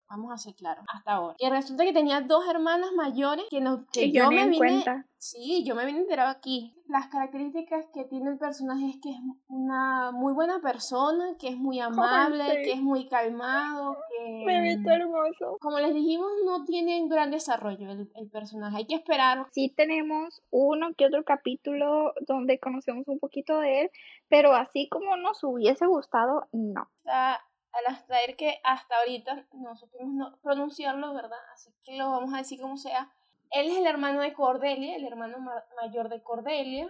[0.10, 1.36] Vamos a ser claros, hasta ahora.
[1.38, 4.58] Y resulta que tenía dos hermanas mayores que, no, que yo, me vine.
[4.58, 5.06] Cuenta.
[5.18, 6.74] Sí, yo me vine enterado aquí.
[6.88, 9.18] Las características que tiene el personaje es que es
[9.48, 14.46] una muy buena persona, que es muy amable, que es muy calmado, que.
[14.46, 15.58] Bebito hermoso.
[15.60, 18.78] Como les dijimos, no tiene un gran desarrollo el, el, personaje.
[18.78, 19.48] Hay que esperar.
[19.52, 23.92] Sí, tenemos uno que otro capítulo donde conocemos un poquito de él,
[24.30, 26.88] pero así como nos hubiese gustado, no.
[27.00, 27.42] Está
[27.78, 31.40] al extraer que hasta ahorita no supimos pronunciarlo, ¿verdad?
[31.54, 33.12] Así que lo vamos a decir como sea.
[33.52, 35.38] Él es el hermano de Cordelia, el hermano
[35.82, 36.90] mayor de Cordelia.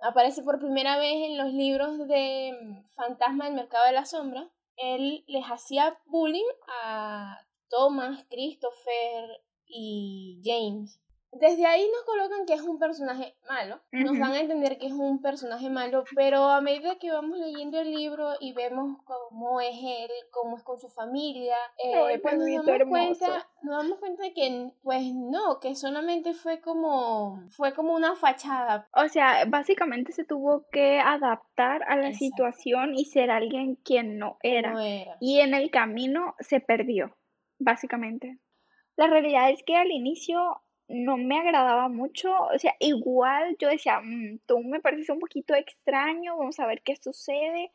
[0.00, 4.50] Aparece por primera vez en los libros de mm, Fantasma del Mercado de la Sombra.
[4.76, 7.38] Él les hacía bullying a
[7.70, 11.00] Thomas, Christopher y James.
[11.40, 14.92] Desde ahí nos colocan que es un personaje malo, nos dan a entender que es
[14.92, 19.76] un personaje malo, pero a medida que vamos leyendo el libro y vemos cómo es
[19.76, 24.32] él, cómo es con su familia, eh, pues nos damos cuenta, nos damos cuenta de
[24.32, 28.88] que pues no, que solamente fue como fue como una fachada.
[28.94, 34.38] O sea, básicamente se tuvo que adaptar a la situación y ser alguien quien no
[34.42, 34.72] era.
[34.72, 35.16] no era.
[35.20, 37.16] Y en el camino se perdió,
[37.58, 38.38] básicamente.
[38.96, 44.00] La realidad es que al inicio no me agradaba mucho, o sea, igual yo decía,
[44.00, 47.72] mm, tú me pareces un poquito extraño, vamos a ver qué sucede,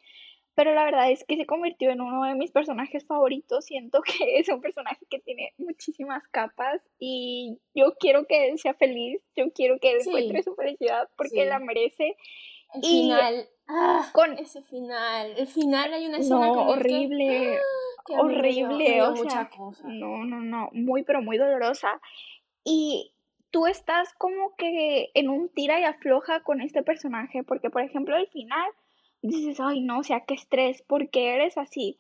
[0.56, 4.39] pero la verdad es que se convirtió en uno de mis personajes favoritos, siento que
[4.39, 9.52] es un personaje que tiene muchísimas capas y yo quiero que él sea feliz, yo
[9.52, 12.15] quiero que él encuentre su felicidad porque la merece.
[12.74, 18.21] El final, ah, con ese final, el final hay una escena no, horrible, ¡ah!
[18.21, 19.50] horrible, o sea,
[19.84, 22.00] no, no, no, muy pero muy dolorosa
[22.63, 23.13] y
[23.52, 28.15] tú estás como que en un tira y afloja con este personaje, porque por ejemplo
[28.15, 28.69] al final
[29.21, 31.97] dices, ay no, o sea, qué estrés, porque eres así.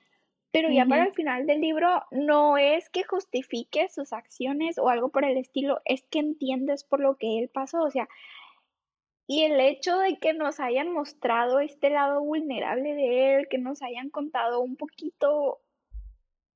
[0.53, 5.07] Pero ya para el final del libro no es que justifique sus acciones o algo
[5.07, 8.09] por el estilo, es que entiendes por lo que él pasó, o sea,
[9.27, 13.81] y el hecho de que nos hayan mostrado este lado vulnerable de él, que nos
[13.81, 15.61] hayan contado un poquito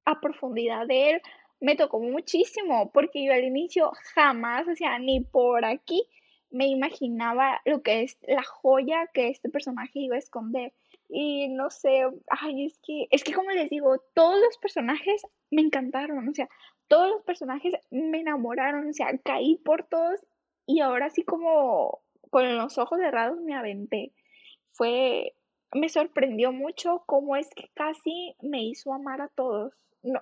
[0.04, 1.22] a profundidad de él,
[1.60, 6.08] me tocó muchísimo, porque yo al inicio jamás, o sea, ni por aquí
[6.50, 10.74] me imaginaba lo que es la joya que este personaje iba a esconder.
[11.10, 15.62] Y no sé, ay, es que, es que como les digo, todos los personajes me
[15.62, 16.50] encantaron, o sea,
[16.88, 20.20] todos los personajes me enamoraron, o sea, caí por todos
[20.66, 24.14] y ahora sí como con los ojos cerrados me aventé.
[24.72, 25.36] Fue,
[25.74, 29.74] me sorprendió mucho cómo es que casi me hizo amar a todos.
[30.04, 30.22] No,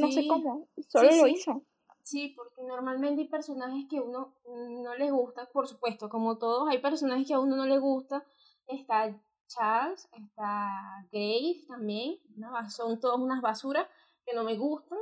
[0.00, 1.62] no sé cómo, solo lo hizo.
[2.02, 6.68] Sí, porque normalmente hay personajes que a uno no le gusta, por supuesto, como todos,
[6.68, 8.24] hay personajes que a uno no le gusta.
[8.68, 12.16] Está Charles, está Grace también,
[12.68, 13.86] son todas unas basuras
[14.24, 14.98] que no me gustan.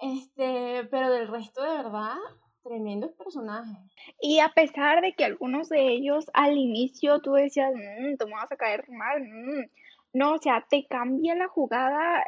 [0.00, 2.16] Este, pero del resto de verdad,
[2.62, 3.76] tremendos personajes.
[4.20, 8.34] Y a pesar de que algunos de ellos al inicio tú decías, mmm, tú me
[8.34, 9.70] vas a caer mal, mm",
[10.12, 12.24] no, o sea, te cambia la jugada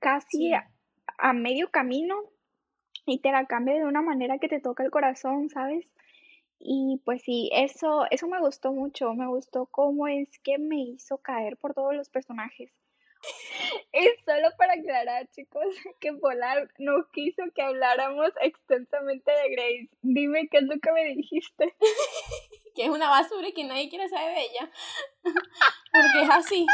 [0.00, 0.52] casi
[1.22, 2.16] a medio camino
[3.06, 5.86] y te la cambia de una manera que te toca el corazón, ¿sabes?
[6.58, 11.18] Y pues sí, eso, eso me gustó mucho, me gustó cómo es que me hizo
[11.18, 12.72] caer por todos los personajes.
[13.92, 15.64] Y solo para aclarar, chicos,
[16.00, 19.88] que Polar no quiso que habláramos extensamente de Grace.
[20.02, 21.74] Dime qué es lo que me dijiste.
[22.74, 24.70] que es una basura y que nadie quiere saber de ella.
[25.22, 26.66] Porque es así.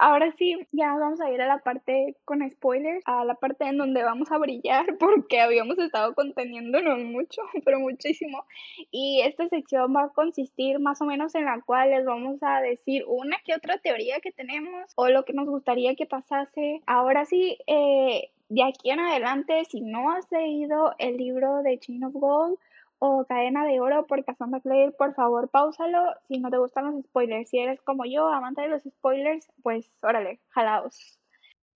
[0.00, 3.76] Ahora sí, ya vamos a ir a la parte con spoilers, a la parte en
[3.76, 8.44] donde vamos a brillar porque habíamos estado conteniéndonos mucho, pero muchísimo.
[8.90, 12.60] Y esta sección va a consistir más o menos en la cual les vamos a
[12.60, 16.80] decir una que otra teoría que tenemos o lo que nos gustaría que pasase.
[16.86, 22.04] Ahora sí, eh, de aquí en adelante, si no has leído el libro de Chain
[22.04, 22.58] of Gold,
[23.00, 27.04] o Cadena de Oro por Cassandra Clare, por favor, pausalo si no te gustan los
[27.04, 27.48] spoilers.
[27.48, 31.18] Si eres como yo, amante de los spoilers, pues órale, jalaos.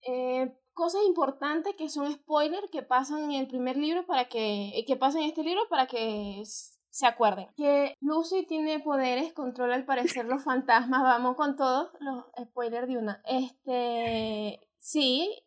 [0.07, 4.97] Eh, cosas importantes que son spoilers que pasan en el primer libro para que, que
[4.97, 7.49] pasan en este libro para que se acuerden.
[7.57, 12.99] Que Lucy tiene poderes, controla al parecer los fantasmas, vamos con todos los spoilers de
[12.99, 13.23] una.
[13.25, 15.45] Este, sí,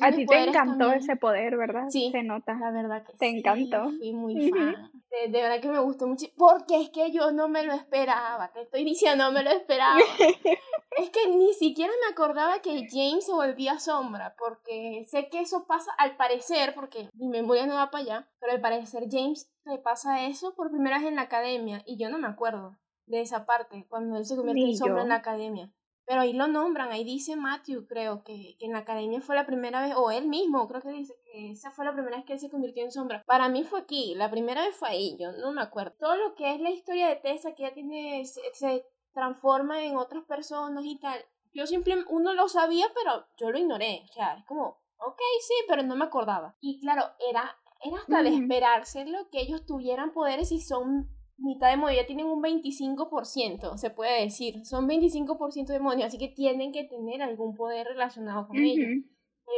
[0.00, 1.88] a ti te encantó ese poder, ¿verdad?
[1.88, 2.10] Sí.
[2.12, 2.54] Se nota.
[2.54, 3.90] La verdad que te encantó.
[3.98, 4.90] Fui muy fan.
[5.10, 6.26] De, verdad que me gustó mucho.
[6.36, 8.52] Porque es que yo no me lo esperaba.
[8.52, 9.98] Te estoy diciendo, no me lo esperaba.
[10.98, 14.34] es que ni siquiera me acordaba que James se volvía sombra.
[14.38, 18.30] Porque sé que eso pasa al parecer, porque mi memoria no va para allá.
[18.40, 21.82] Pero al parecer James le pasa eso por primera vez en la academia.
[21.86, 25.08] Y yo no me acuerdo de esa parte, cuando él se convierte en sombra en
[25.08, 25.72] la academia.
[26.06, 29.82] Pero ahí lo nombran, ahí dice Matthew, creo, que, en la academia fue la primera
[29.82, 32.38] vez, o él mismo, creo que dice que esa fue la primera vez que él
[32.38, 33.24] se convirtió en sombra.
[33.26, 35.96] Para mí fue aquí, la primera vez fue ahí, yo no me acuerdo.
[35.98, 40.24] Todo lo que es la historia de Tessa, que ya tiene, se, transforma en otras
[40.24, 41.18] personas y tal,
[41.52, 44.04] yo simplemente, uno lo sabía, pero yo lo ignoré.
[44.08, 46.54] O sea, es como, ok, sí, pero no me acordaba.
[46.60, 51.70] Y claro, era, era hasta de esperarse lo que ellos tuvieran poderes y son mitad
[51.70, 54.64] demonio, tienen un 25%, se puede decir.
[54.64, 59.04] Son 25% demonio, así que tienen que tener algún poder relacionado con ellos.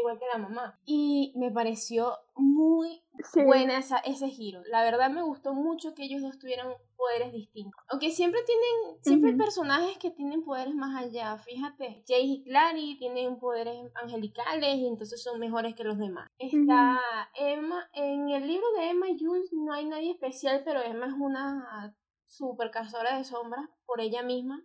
[0.01, 0.79] Igual que la mamá.
[0.85, 3.03] Y me pareció muy
[3.35, 4.63] buena esa, ese giro.
[4.71, 7.81] La verdad me gustó mucho que ellos dos tuvieran poderes distintos.
[7.89, 11.39] Aunque siempre tienen, siempre hay personajes que tienen poderes más allá.
[11.39, 16.29] Fíjate, Jay y Clary tienen poderes angelicales y entonces son mejores que los demás.
[16.39, 17.01] Está
[17.35, 21.15] Emma, en el libro de Emma y Jules no hay nadie especial, pero Emma es
[21.17, 24.63] una super cazadora de sombras por ella misma.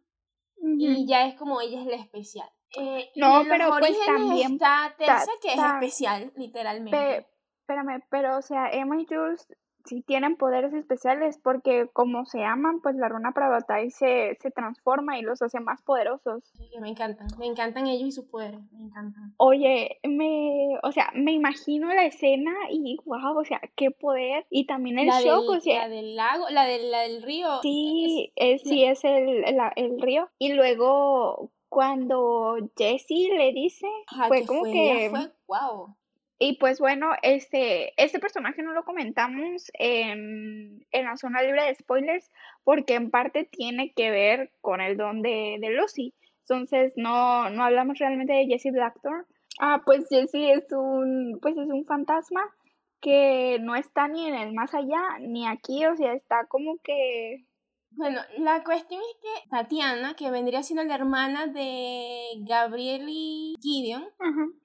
[0.78, 2.50] Y ya es como ella es la especial.
[2.76, 7.28] Eh, no, pero pues también está Tessa, que es especial, literalmente.
[7.60, 9.48] espérame, pero o sea, Emma y Jules
[9.86, 15.17] si tienen poderes especiales porque como se aman, pues la runa Pravatai se, se transforma
[15.17, 16.43] y los hace más poderosos.
[16.58, 19.34] Sí, me encantan, me encantan ellos y sus poderes, me encantan.
[19.38, 24.65] Oye, me, o sea, me imagino la escena y wow, o sea, qué poder y
[24.65, 27.62] también el shock, o sea, la del lago, la del, la del río.
[27.62, 29.43] Sí, es, sí es el,
[29.76, 33.88] el río y luego cuando Jessie le dice,
[34.28, 35.10] fue como que...
[35.10, 35.96] Fue, wow.
[36.45, 42.29] Y pues bueno, este, este personaje no lo comentamos en, la zona libre de spoilers
[42.65, 46.13] porque en parte tiene que ver con el don de, de Lucy.
[46.41, 49.23] Entonces no, no hablamos realmente de Jessie Blackthorne.
[49.58, 52.41] Ah, pues Jessie es un, pues es un fantasma
[52.99, 57.45] que no está ni en el más allá ni aquí, o sea, está como que
[57.95, 64.06] bueno, la cuestión es que Tatiana, que vendría siendo la hermana de Gabriel y Gideon,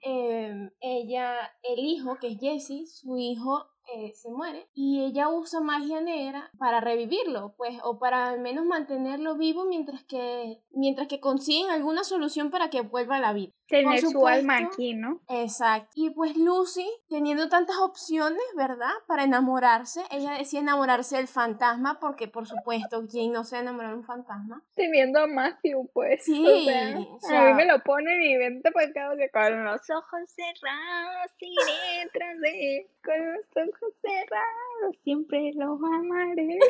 [0.01, 5.61] em, ella, el hijo, que es Jesse, su hijo eh, se muere y ella usa
[5.61, 11.20] magia negra para revivirlo, pues, o para al menos mantenerlo vivo mientras que, mientras que
[11.20, 13.53] consiguen alguna solución para que vuelva a la vida.
[13.66, 15.20] Tener su alma aquí, ¿no?
[15.29, 15.90] Exacto.
[15.94, 18.92] Y pues Lucy, teniendo tantas opciones, ¿verdad?
[19.07, 23.96] Para enamorarse, ella decía enamorarse del fantasma, porque por supuesto, ¿quién no se enamora de
[23.96, 24.62] un fantasma?
[24.74, 26.24] Teniendo a Matthew, pues.
[26.24, 26.68] Sí.
[26.70, 32.40] a mí me lo ponen y vente por acá, con los ojos cerrados, y letras
[32.40, 36.59] de con los ojos cerrados, siempre lo amaré.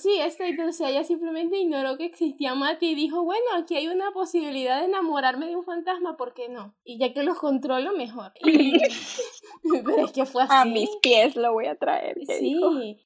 [0.00, 4.12] Sí, esto, entonces ella simplemente ignoró que existía Mati y dijo, bueno, aquí hay una
[4.12, 6.74] posibilidad de enamorarme de un fantasma, ¿por qué no?
[6.84, 8.32] Y ya que los controlo, mejor.
[8.40, 10.52] Pero es que fue así.
[10.54, 12.16] A mis pies lo voy a traer.
[12.26, 12.58] Sí,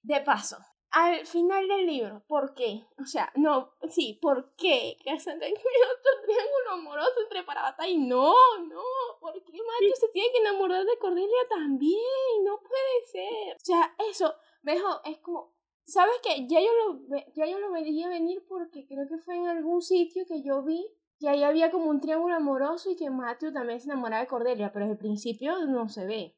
[0.05, 0.57] de paso.
[0.97, 2.85] Al final del libro, ¿por qué?
[3.03, 4.97] O sea, no, sí, ¿por qué?
[4.99, 8.33] Que Cassandra otro triángulo amoroso entre Parabata y no,
[8.69, 8.83] no,
[9.21, 12.45] ¿por qué Matthew se tiene que enamorar de Cordelia también?
[12.45, 13.57] No puede ser.
[13.57, 15.55] O sea, eso, mejor, es como,
[15.87, 16.47] ¿Sabes qué?
[16.49, 20.25] Ya yo lo, ya yo lo veía venir porque creo que fue en algún sitio
[20.27, 20.87] que yo vi
[21.19, 24.73] que ahí había como un triángulo amoroso y que Matthew también se enamoraba de Cordelia,
[24.73, 26.37] pero desde el principio no se ve.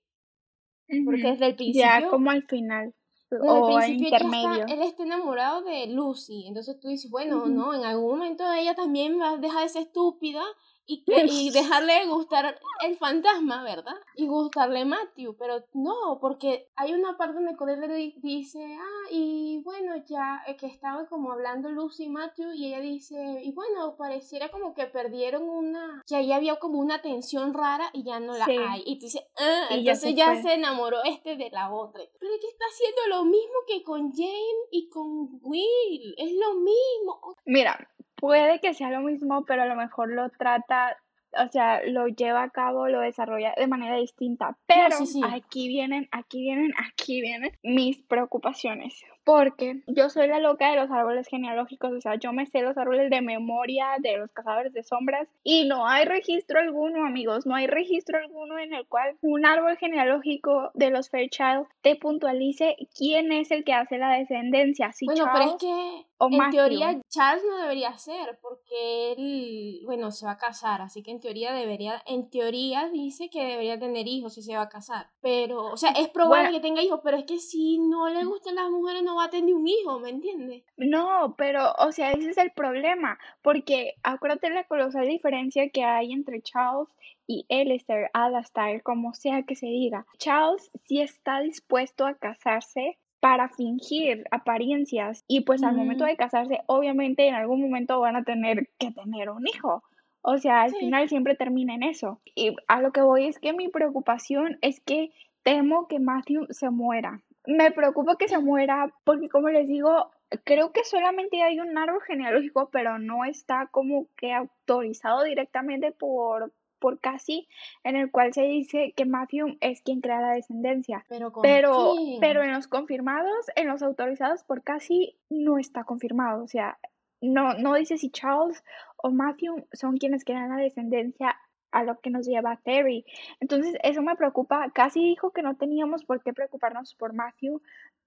[1.05, 1.87] Porque desde el principio...
[1.87, 2.95] Ya como al final.
[3.31, 4.67] O el intermedio.
[4.69, 6.47] él está enamorado de Lucy.
[6.47, 9.83] Entonces tú dices, bueno, no, en algún momento ella también va a dejar de ser
[9.83, 10.43] estúpida
[10.87, 13.97] y, y dejarle de gustar el fantasma, ¿verdad?
[14.15, 17.89] Y gustarle Matthew, pero no, porque hay una parte donde Cordelia
[18.23, 22.81] dice, ah, y bueno, ya eh, que estaban como hablando Lucy y Matthew, y ella
[22.81, 27.91] dice, y bueno, pareciera como que perdieron una, que ahí había como una tensión rara
[27.93, 28.83] y ya no la hay.
[28.87, 32.03] Y tú dices, ah, entonces ya, se, enamoró este de la otra.
[32.19, 36.55] Pero es que está haciendo lo mismo que con Jane y con Will, es lo
[36.55, 37.35] mismo.
[37.45, 40.97] Mira, puede que sea lo mismo, pero a lo mejor lo trata
[41.39, 44.57] o sea, lo lleva a cabo, lo desarrolla de manera distinta.
[44.67, 44.97] Pero
[45.31, 50.89] aquí vienen, aquí vienen, aquí vienen mis preocupaciones porque yo soy la loca de los
[50.89, 54.85] árboles genealógicos, o sea, yo me sé los árboles de memoria de los cazadores de
[54.85, 59.45] sombras y no hay registro alguno, amigos, no hay registro alguno en el cual un
[59.45, 64.93] árbol genealógico de los Fairchild te puntualice quién es el que hace la descendencia.
[64.93, 70.25] Si bueno, pero es que en teoría Charles no debería ser porque él, bueno, se
[70.25, 74.35] va a casar, así que en teoría debería, en teoría dice que debería tener hijos
[74.35, 77.25] si se va a casar, pero, o sea, es probable que tenga hijos, pero es
[77.25, 80.65] que si no le gustan las mujeres no va a tener un hijo, ¿me entiendes?
[80.77, 86.13] No, pero, o sea, ese es el problema, porque acuérdate la colosal diferencia que hay
[86.13, 86.89] entre Charles
[87.27, 90.07] y Alistair, Alastair, como sea que se diga.
[90.19, 96.61] Charles sí está dispuesto a casarse para fingir apariencias y pues al momento de casarse
[96.67, 99.83] obviamente en algún momento van a tener que tener un hijo.
[100.23, 102.21] O sea, al final siempre termina en eso.
[102.35, 105.13] Y a lo que voy es que mi preocupación es que
[105.43, 110.11] temo que Matthew se muera me preocupa que se muera porque como les digo,
[110.45, 116.53] creo que solamente hay un árbol genealógico, pero no está como que autorizado directamente por
[116.79, 117.49] por casi
[117.85, 121.05] en el cual se dice que Matthew es quien crea la descendencia.
[121.09, 126.45] Pero, pero, pero en los confirmados, en los autorizados por casi no está confirmado.
[126.45, 126.79] O sea,
[127.21, 128.63] no, no dice si Charles
[128.99, 131.37] o Matthew son quienes crean la descendencia
[131.71, 133.05] a lo que nos lleva Terry.
[133.41, 134.71] Entonces, eso me preocupa.
[134.73, 137.61] Casi dijo que no teníamos por qué preocuparnos por Matthew,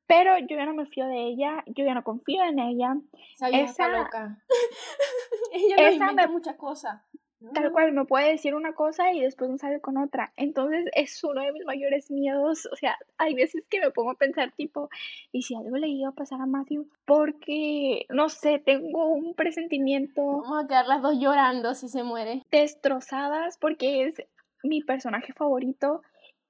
[0.07, 2.97] pero yo ya no me fío de ella, yo ya no confío en ella.
[3.51, 4.37] Esa, loca.
[5.53, 7.01] ella no inventa muchas cosas.
[7.53, 10.33] Tal cual, me puede decir una cosa y después me sale con otra.
[10.35, 12.67] Entonces es uno de mis mayores miedos.
[12.71, 14.89] O sea, hay veces que me pongo a pensar tipo,
[15.31, 16.89] ¿y si algo le iba a pasar a Matthew?
[17.05, 20.21] Porque, no sé, tengo un presentimiento...
[20.21, 22.43] Vamos a quedar las dos llorando si se muere.
[22.51, 24.15] Destrozadas porque es
[24.61, 26.01] mi personaje favorito.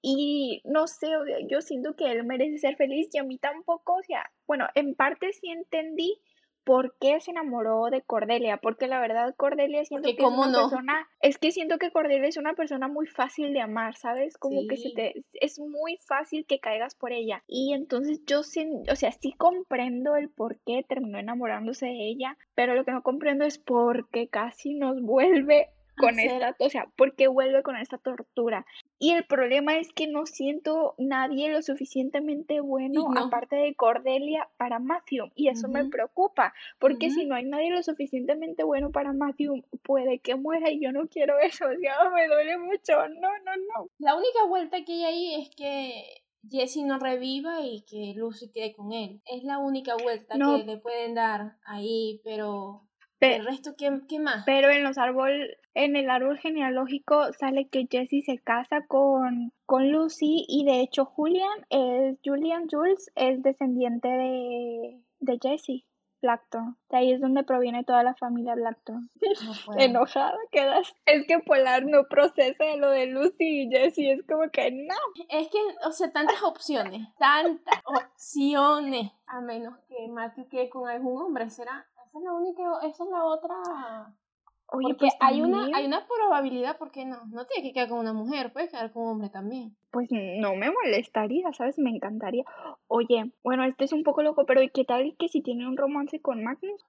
[0.02, 1.08] Y no sé,
[1.50, 3.96] yo siento que él merece ser feliz y a mí tampoco.
[3.96, 6.20] O sea, bueno, en parte sí entendí
[6.70, 11.10] por qué se enamoró de Cordelia, porque la verdad Cordelia siento que es una persona,
[11.20, 14.38] es que siento que Cordelia es una persona muy fácil de amar, ¿sabes?
[14.38, 17.44] Como que se te es muy fácil que caigas por ella.
[17.48, 22.38] Y entonces yo sí, o sea, sí comprendo el por qué terminó enamorándose de ella,
[22.54, 26.88] pero lo que no comprendo es por qué casi nos vuelve con esta, o sea,
[26.96, 28.66] porque vuelve con esta tortura.
[28.98, 34.80] Y el problema es que no siento nadie lo suficientemente bueno, aparte de Cordelia, para
[34.80, 35.32] Matthew.
[35.36, 40.20] Y eso me preocupa, porque si no hay nadie lo suficientemente bueno para Matthew, puede
[40.20, 41.66] que muera y yo no quiero eso.
[41.66, 42.94] O sea, me duele mucho.
[43.10, 43.90] No, no, no.
[44.00, 48.74] La única vuelta que hay ahí es que Jesse no reviva y que Lucy quede
[48.74, 49.22] con él.
[49.26, 52.89] Es la única vuelta que le pueden dar ahí, pero
[53.20, 54.44] el resto, ¿qué, ¿qué, más?
[54.46, 59.92] Pero en los árboles, en el árbol genealógico sale que Jesse se casa con, con
[59.92, 65.86] Lucy y de hecho Julian es, Julian Jules es descendiente de, de Jesse.
[66.22, 66.78] Blackton.
[66.90, 69.10] De ahí es donde proviene toda la familia Blackton.
[69.78, 70.94] Enojada quedas.
[71.06, 74.00] Es que Polar no procesa lo de Lucy y Jesse.
[74.00, 74.96] Es como que no.
[75.30, 77.08] Es que, o sea, tantas opciones.
[77.18, 79.12] Tantas opciones.
[79.28, 81.86] A menos que Matthew quede con algún hombre, ¿será?
[82.10, 84.16] Esa es la única, esa es la otra.
[84.72, 87.26] Oye, pues hay una, hay una probabilidad, ¿por qué no?
[87.28, 89.76] No tiene que quedar con una mujer, puede quedar con un hombre también.
[89.92, 91.78] Pues no me molestaría, ¿sabes?
[91.78, 92.44] Me encantaría.
[92.88, 96.20] Oye, bueno, este es un poco loco, pero ¿qué tal que si tiene un romance
[96.22, 96.84] con Magnus?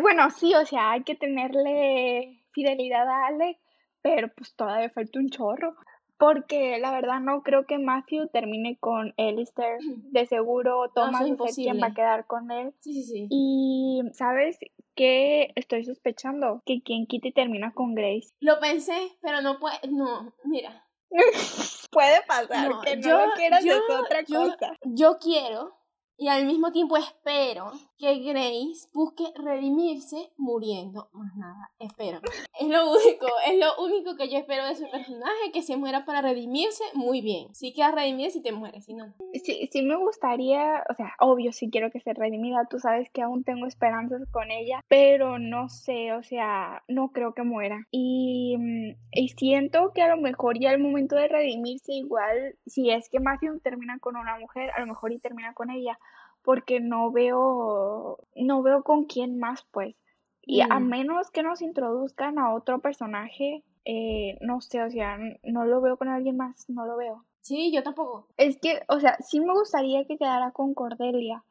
[0.00, 3.60] Bueno, sí, o sea, hay que tenerle fidelidad a Ale,
[4.00, 5.76] pero pues todavía falta un chorro
[6.18, 9.78] porque la verdad no creo que Matthew termine con Alistair.
[10.10, 12.74] De seguro Thomas no, es quien va a quedar con él.
[12.80, 13.26] Sí, sí, sí.
[13.30, 14.58] Y, ¿sabes
[14.94, 16.62] qué estoy sospechando?
[16.64, 18.34] Que quien Kitty termina con Grace.
[18.40, 20.86] Lo pensé, pero no puede, no, mira.
[21.90, 24.78] puede pasar, que no lo quieras es otra cosa.
[24.84, 25.81] Yo quiero
[26.16, 31.08] y al mismo tiempo espero que Grace busque redimirse muriendo.
[31.12, 32.20] Más nada, espero.
[32.60, 36.04] Es lo único, es lo único que yo espero de ese personaje, que se muera
[36.04, 37.54] para redimirse, muy bien.
[37.54, 39.12] Si quieres redimir si te mueres, si no.
[39.44, 43.22] Sí, sí me gustaría, o sea, obvio sí quiero que se redimida, tú sabes que
[43.22, 47.86] aún tengo esperanzas con ella, pero no sé, o sea, no creo que muera.
[47.90, 52.90] Y, mm, y siento que a lo mejor ya al momento de redimirse igual, si
[52.90, 55.98] es que Matthew termina con una mujer, a lo mejor y termina con ella,
[56.42, 59.96] porque no veo, no veo con quién más, pues.
[60.42, 60.88] Y a mm.
[60.88, 65.96] menos que nos introduzcan a otro personaje, eh, no sé, o sea, no lo veo
[65.96, 67.24] con alguien más, no lo veo.
[67.40, 68.28] Sí, yo tampoco.
[68.36, 71.44] Es que, o sea, sí me gustaría que quedara con Cordelia,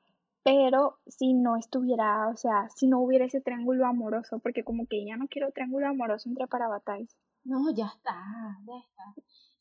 [0.44, 5.06] pero si no estuviera, o sea, si no hubiera ese triángulo amoroso, porque como que
[5.06, 7.16] ya no quiero triángulo amoroso entre Parabatais.
[7.44, 8.14] No, ya está,
[8.66, 9.04] ya está.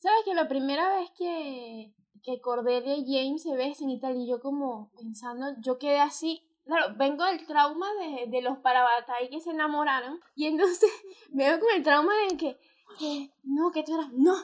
[0.00, 4.26] ¿Sabes que la primera vez que, que Cordelia y James se besan y tal, y
[4.26, 9.40] yo como pensando, yo quedé así, claro, vengo del trauma de, de los Parabatai que
[9.40, 10.90] se enamoraron, y entonces
[11.32, 12.58] me veo con el trauma de que,
[12.98, 14.34] que no, que tú eras, no,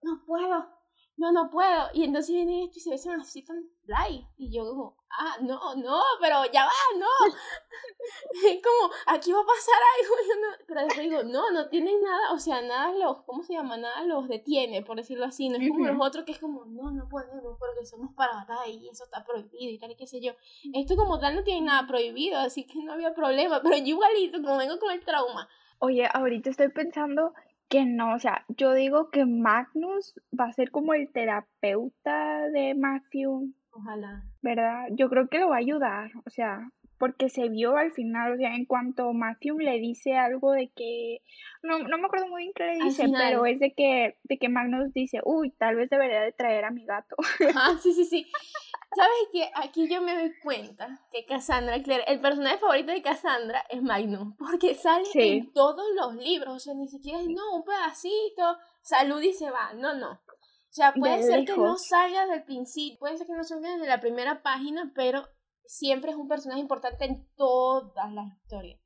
[0.00, 0.66] no puedo,
[1.18, 1.88] no, no puedo.
[1.92, 4.24] Y entonces viene esto y se besan así tan light.
[4.38, 7.06] Y yo como, ah, no, no, pero ya va, no.
[8.46, 10.14] es como, aquí va a pasar algo.
[10.66, 13.76] pero después digo, no, no tienen nada, o sea, nada los, ¿cómo se llama?
[13.76, 15.48] Nada los detiene, por decirlo así.
[15.48, 18.66] No es como los otros que es como, no, no podemos porque somos para batalla
[18.66, 20.32] y eso está prohibido y tal y qué sé yo.
[20.72, 23.60] Esto como tal no tiene nada prohibido, así que no había problema.
[23.62, 25.48] Pero yo igualito, como vengo con el trauma.
[25.78, 27.34] Oye, ahorita estoy pensando
[27.68, 32.74] que no, o sea, yo digo que Magnus va a ser como el terapeuta de
[32.74, 33.52] Matthew.
[33.72, 34.24] Ojalá.
[34.46, 34.86] ¿Verdad?
[34.92, 38.36] Yo creo que lo va a ayudar, o sea, porque se vio al final, o
[38.36, 41.20] sea, en cuanto Matthew le dice algo de que,
[41.64, 44.48] no, no me acuerdo muy bien qué le dice, pero es de que, de que
[44.48, 47.16] Magnus dice, uy, tal vez debería de traer a mi gato.
[47.56, 48.30] Ah, sí, sí, sí.
[48.94, 53.64] ¿Sabes que Aquí yo me doy cuenta que Cassandra Clare, el personaje favorito de Cassandra
[53.68, 57.64] es Magnus, porque sale en todos los libros, o sea, ni siquiera es, no, un
[57.64, 60.20] pedacito, salud y se va, no, no.
[60.76, 63.86] O sea, puede ser que no salga del principio, puede ser que no salga desde
[63.86, 65.26] la primera página, pero
[65.64, 68.78] siempre es un personaje importante en todas las historias.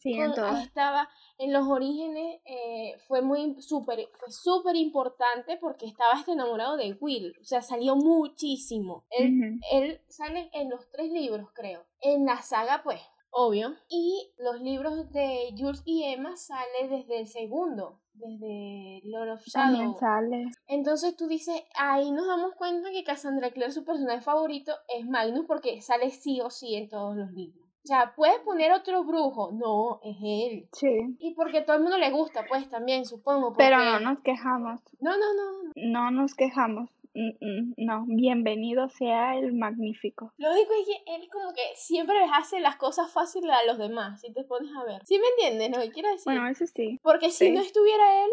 [0.00, 0.66] Sí, en todas.
[0.66, 1.08] Estaba
[1.38, 6.96] en los orígenes, eh, fue muy súper, fue súper importante porque estaba este enamorado de
[7.00, 9.04] Will, o sea, salió muchísimo.
[9.10, 11.84] Él, él sale en los tres libros, creo.
[12.00, 13.00] En la saga, pues,
[13.32, 13.74] obvio.
[13.88, 19.72] Y los libros de Jules y Emma sale desde el segundo, desde Lord of Shadow.
[19.72, 20.44] También sale.
[20.68, 25.46] Entonces tú dices, ahí nos damos cuenta que Cassandra Clare, su personaje favorito, es Magnus
[25.46, 27.62] porque sale sí o sí en todos los libros.
[27.84, 29.50] O sea, puedes poner otro brujo.
[29.52, 30.68] No, es él.
[30.72, 31.16] Sí.
[31.18, 33.54] Y porque todo el mundo le gusta, pues también, supongo.
[33.54, 34.80] Pero no nos quejamos.
[35.00, 35.72] No, no, no.
[35.74, 36.90] No nos quejamos.
[37.14, 40.32] No, bienvenido sea el magnífico.
[40.38, 43.78] Lo único es que él como que siempre les hace las cosas fáciles a los
[43.78, 45.04] demás, si te pones a ver.
[45.04, 46.24] ¿Sí me entiendes lo que quiero decir?
[46.24, 46.98] Bueno, eso sí.
[47.02, 48.30] Porque si no estuviera él,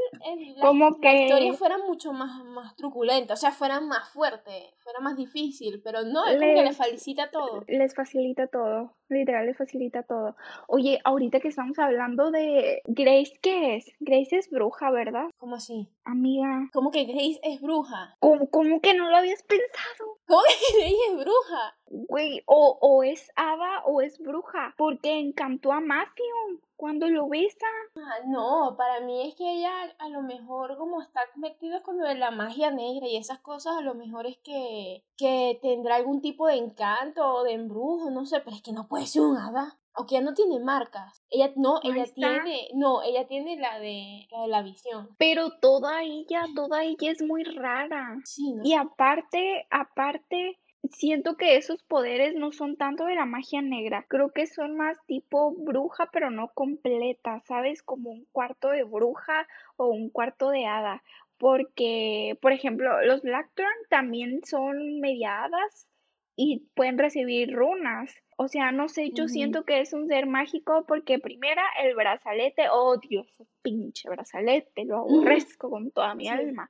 [0.56, 1.24] la, como que...
[1.26, 6.04] historia fuera mucho más, más truculenta, o sea, fuera más fuerte, fuera más difícil, pero
[6.04, 7.64] no, es como que les facilita todo.
[7.68, 10.36] Les facilita todo, literal les facilita todo.
[10.68, 13.92] Oye, ahorita que estamos hablando de Grace, ¿qué es?
[14.00, 15.26] Grace es bruja, ¿verdad?
[15.38, 15.90] ¿Cómo así?
[16.12, 16.70] Amiga.
[16.74, 18.18] ¿Cómo que Grace es bruja?
[18.20, 20.18] ¿Cómo, cómo que no lo habías pensado?
[20.28, 21.78] ¿Cómo que Grace es bruja?
[21.86, 27.68] Güey, o, o es hada o es bruja, porque encantó a Matthew cuando lo besa.
[27.98, 32.08] Ah, no, para mí es que ella a lo mejor como está metida con lo
[32.08, 36.22] de la magia negra y esas cosas, a lo mejor es que, que tendrá algún
[36.22, 39.38] tipo de encanto o de embrujo, no sé, pero es que no puede ser un
[39.38, 39.78] hada.
[40.00, 41.22] Aunque ya no tiene marcas.
[41.30, 45.10] Ella no, ella tiene, no, ella tiene la de la de la visión.
[45.18, 48.16] Pero toda ella, toda ella es muy rara.
[48.24, 50.58] Sí, Y aparte, aparte
[50.92, 54.98] siento que esos poderes no son tanto de la magia negra, creo que son más
[55.06, 57.84] tipo bruja, pero no completa, ¿sabes?
[57.84, 61.04] Como un cuarto de bruja o un cuarto de hada.
[61.38, 65.90] Porque, por ejemplo, los Blackthorn también son mediadas
[66.38, 68.14] y pueden recibir runas.
[68.42, 72.68] O sea, no sé, yo siento que es un ser mágico porque primera el brazalete,
[72.72, 73.28] oh Dios,
[73.62, 76.70] pinche brazalete, lo aborrezco con toda mi alma.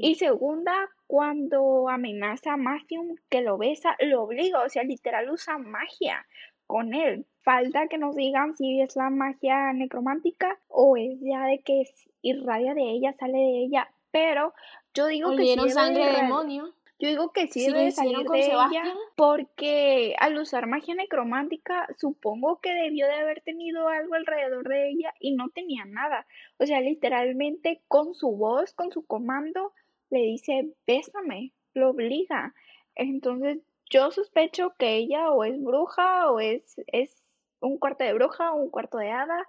[0.00, 0.74] Y segunda,
[1.06, 6.26] cuando amenaza a Matthew que lo besa, lo obliga, o sea, literal usa magia
[6.66, 7.24] con él.
[7.40, 11.84] Falta que nos digan si es la magia necromántica o es ya de que
[12.20, 13.88] irradia de ella, sale de ella.
[14.10, 14.52] Pero
[14.92, 16.74] yo digo que sí sangre de demonio.
[17.00, 18.82] Yo digo que sí debe salir de ella
[19.14, 25.14] porque al usar magia necromántica supongo que debió de haber tenido algo alrededor de ella
[25.20, 26.26] y no tenía nada.
[26.58, 29.72] O sea, literalmente con su voz, con su comando,
[30.10, 32.52] le dice, bésame, lo obliga.
[32.96, 33.58] Entonces
[33.90, 37.22] yo sospecho que ella o es bruja o es, es
[37.60, 39.46] un cuarto de bruja o un cuarto de hada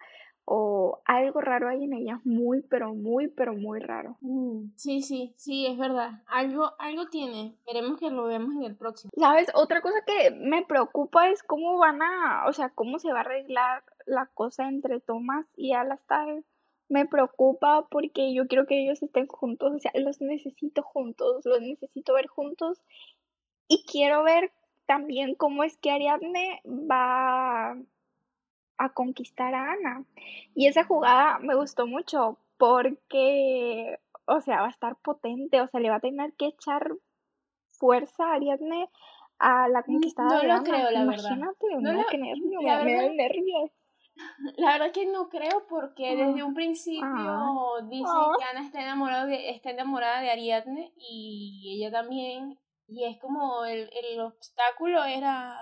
[0.52, 4.18] o algo raro hay en ella, muy, pero muy, pero muy raro.
[4.22, 6.24] Mm, sí, sí, sí, es verdad.
[6.26, 7.54] Algo, algo tiene.
[7.60, 9.12] Esperemos que lo veamos en el próximo.
[9.16, 9.52] ¿Sabes?
[9.54, 13.22] Otra cosa que me preocupa es cómo van a, o sea, cómo se va a
[13.22, 16.43] arreglar la cosa entre Thomas y Alastar.
[16.88, 21.62] Me preocupa porque yo quiero que ellos estén juntos, o sea, los necesito juntos, los
[21.62, 22.82] necesito ver juntos
[23.68, 24.52] y quiero ver
[24.88, 27.78] también cómo es que Ariadne va
[28.80, 30.06] a conquistar a Ana.
[30.56, 35.80] Y esa jugada me gustó mucho porque, o sea, va a estar potente, o sea,
[35.80, 36.90] le va a tener que echar
[37.68, 38.90] fuerza a Ariadne
[39.38, 40.64] a la conquistada de Ana.
[40.64, 41.94] creo, la Imagínate, verdad.
[41.94, 43.72] No, qué nervio, me, da nervio.
[44.58, 47.80] La verdad que no creo porque desde un principio ah.
[47.90, 48.34] dice ah.
[48.38, 52.60] que Ana está enamorada de, está enamorada de Ariadne y ella también.
[52.86, 55.58] Y es como el, el obstáculo era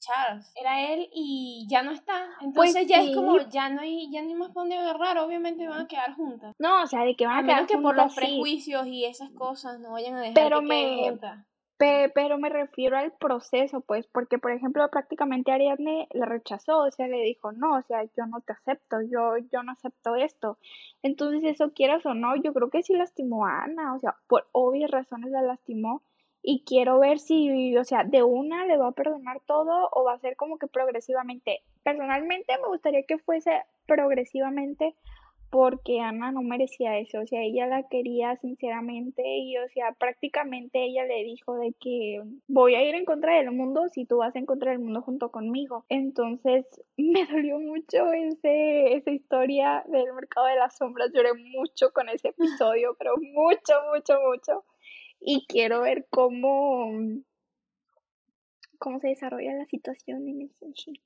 [0.00, 0.50] Charles.
[0.54, 2.26] Era él y ya no está.
[2.40, 5.66] Entonces pues ya es como, ya no hay, ya no hay más dónde agarrar, obviamente
[5.68, 6.54] van a quedar juntas.
[6.58, 9.30] No, o sea, de que van a, a menos que por los prejuicios y esas
[9.30, 11.46] cosas no vayan a dejar pero que me, juntas.
[11.78, 17.08] pero me refiero al proceso, pues, porque por ejemplo prácticamente Ariadne la rechazó, o sea,
[17.08, 20.58] le dijo, no, o sea, yo no te acepto, yo, yo no acepto esto.
[21.02, 24.48] Entonces eso quieras o no, yo creo que sí lastimó a Ana, o sea, por
[24.52, 26.02] obvias razones la lastimó,
[26.50, 30.14] y quiero ver si, o sea, de una le va a perdonar todo o va
[30.14, 31.60] a ser como que progresivamente.
[31.82, 33.50] Personalmente me gustaría que fuese
[33.86, 34.94] progresivamente
[35.50, 40.84] porque Ana no merecía eso, o sea, ella la quería sinceramente y, o sea, prácticamente
[40.84, 44.34] ella le dijo de que voy a ir en contra del mundo si tú vas
[44.34, 45.84] en contra del mundo junto conmigo.
[45.90, 46.64] Entonces,
[46.96, 52.28] me dolió mucho ese, esa historia del mercado de las sombras, lloré mucho con ese
[52.28, 54.64] episodio, pero mucho, mucho, mucho
[55.20, 56.90] y quiero ver cómo,
[58.78, 61.02] cómo se desarrolla la situación en el sentido.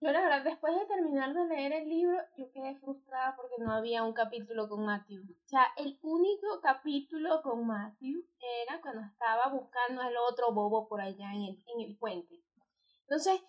[0.00, 3.72] Yo la verdad, después de terminar de leer el libro, yo quedé frustrada porque no
[3.72, 5.22] había un capítulo con Matthew.
[5.22, 8.24] O sea, el único capítulo con Matthew
[8.66, 12.42] era cuando estaba buscando al otro bobo por allá en el, en el puente.
[13.02, 13.40] Entonces,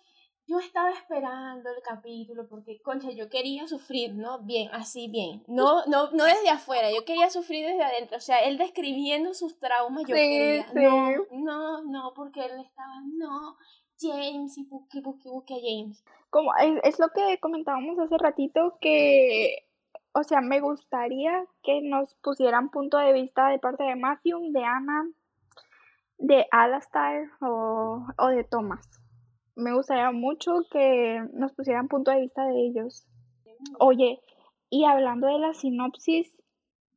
[0.46, 4.40] yo estaba esperando el capítulo porque, concha, yo quería sufrir, ¿no?
[4.40, 5.42] Bien, así bien.
[5.46, 8.18] No, no, no desde afuera, yo quería sufrir desde adentro.
[8.18, 10.66] O sea, él describiendo sus traumas, yo quería.
[10.74, 13.56] No, no, no, porque él estaba, no,
[13.98, 16.04] James, y busque, busque, busque a James.
[16.28, 19.66] Como, es, es lo que comentábamos hace ratito, que,
[20.12, 24.64] o sea, me gustaría que nos pusieran punto de vista de parte de Matthew, de
[24.64, 25.08] Anna,
[26.18, 29.03] de Alastair o, o de Thomas
[29.56, 33.06] me gustaría mucho que nos pusieran punto de vista de ellos.
[33.78, 34.20] Oye,
[34.70, 36.32] y hablando de la sinopsis,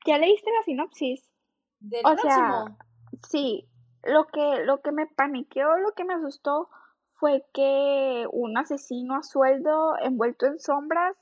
[0.05, 1.29] ¿ya leíste la sinopsis?
[1.79, 2.65] ¿Del o sea,
[3.29, 3.67] sí,
[4.03, 6.69] lo que, lo que me paniqueó, lo que me asustó
[7.13, 11.15] fue que un asesino a sueldo envuelto en sombras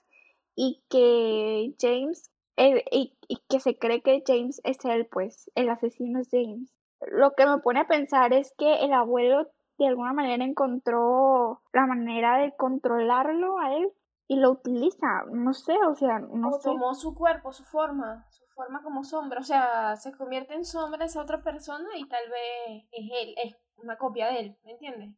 [0.56, 5.70] y que James, eh, y, y que se cree que James es él, pues, el
[5.70, 6.74] asesino es James.
[7.12, 11.86] Lo que me pone a pensar es que el abuelo de alguna manera encontró la
[11.86, 13.92] manera de controlarlo a él
[14.28, 18.46] y lo utiliza, no sé, o sea, no o tomó su cuerpo, su forma, su
[18.48, 22.86] forma como sombra, o sea, se convierte en sombra esa otra persona y tal vez
[22.92, 25.16] es él, es una copia de él, ¿me entiendes?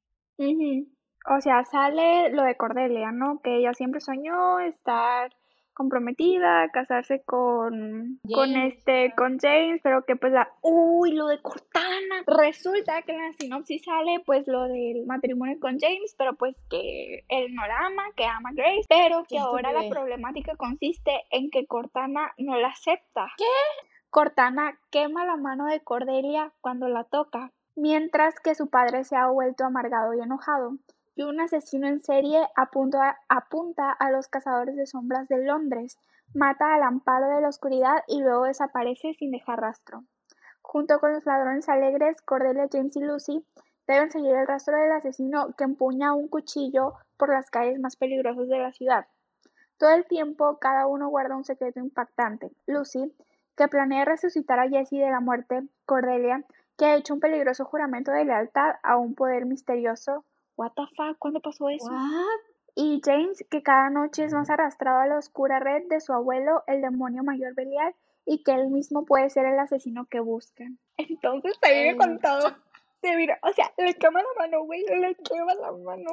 [1.30, 3.40] O sea, sale lo de Cordelia, ¿no?
[3.42, 5.32] Que ella siempre soñó estar
[5.78, 12.24] comprometida, casarse con, con este, con James, pero que pues la, uy, lo de Cortana,
[12.26, 17.26] resulta que en la sinopsis sale pues lo del matrimonio con James, pero pues que
[17.30, 21.52] él no la ama, que ama a Grace, pero que ahora la problemática consiste en
[21.52, 23.28] que Cortana no la acepta.
[23.38, 23.44] ¿Qué?
[24.10, 29.28] Cortana quema la mano de Cordelia cuando la toca, mientras que su padre se ha
[29.28, 30.72] vuelto amargado y enojado
[31.18, 35.98] y un asesino en serie apunta, apunta a los cazadores de sombras de Londres,
[36.36, 40.04] mata al amparo de la oscuridad y luego desaparece sin dejar rastro.
[40.62, 43.46] Junto con los ladrones alegres, Cordelia, James y Lucy
[43.88, 48.48] deben seguir el rastro del asesino que empuña un cuchillo por las calles más peligrosas
[48.48, 49.08] de la ciudad.
[49.80, 52.52] Todo el tiempo, cada uno guarda un secreto impactante.
[52.68, 53.12] Lucy,
[53.56, 56.44] que planea resucitar a Jesse de la muerte, Cordelia,
[56.78, 60.24] que ha hecho un peligroso juramento de lealtad a un poder misterioso
[60.58, 61.90] what the fuck, ¿cuándo pasó eso?
[62.76, 66.64] Y James, que cada noche es más arrastrado a la oscura red de su abuelo,
[66.68, 67.96] el demonio mayor Belial,
[68.26, 70.78] y que él mismo puede ser el asesino que buscan.
[70.98, 72.30] Entonces ahí me contó,
[73.02, 76.10] mira, o sea, le quema la mano, güey, le quema la mano.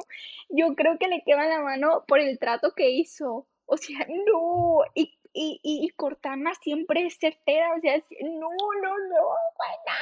[0.49, 3.47] Yo creo que le quema la mano por el trato que hizo.
[3.65, 8.49] O sea, no, y, y, y, Cortana siempre es certera, o sea, no,
[8.81, 9.21] no, no,
[9.57, 9.97] buena.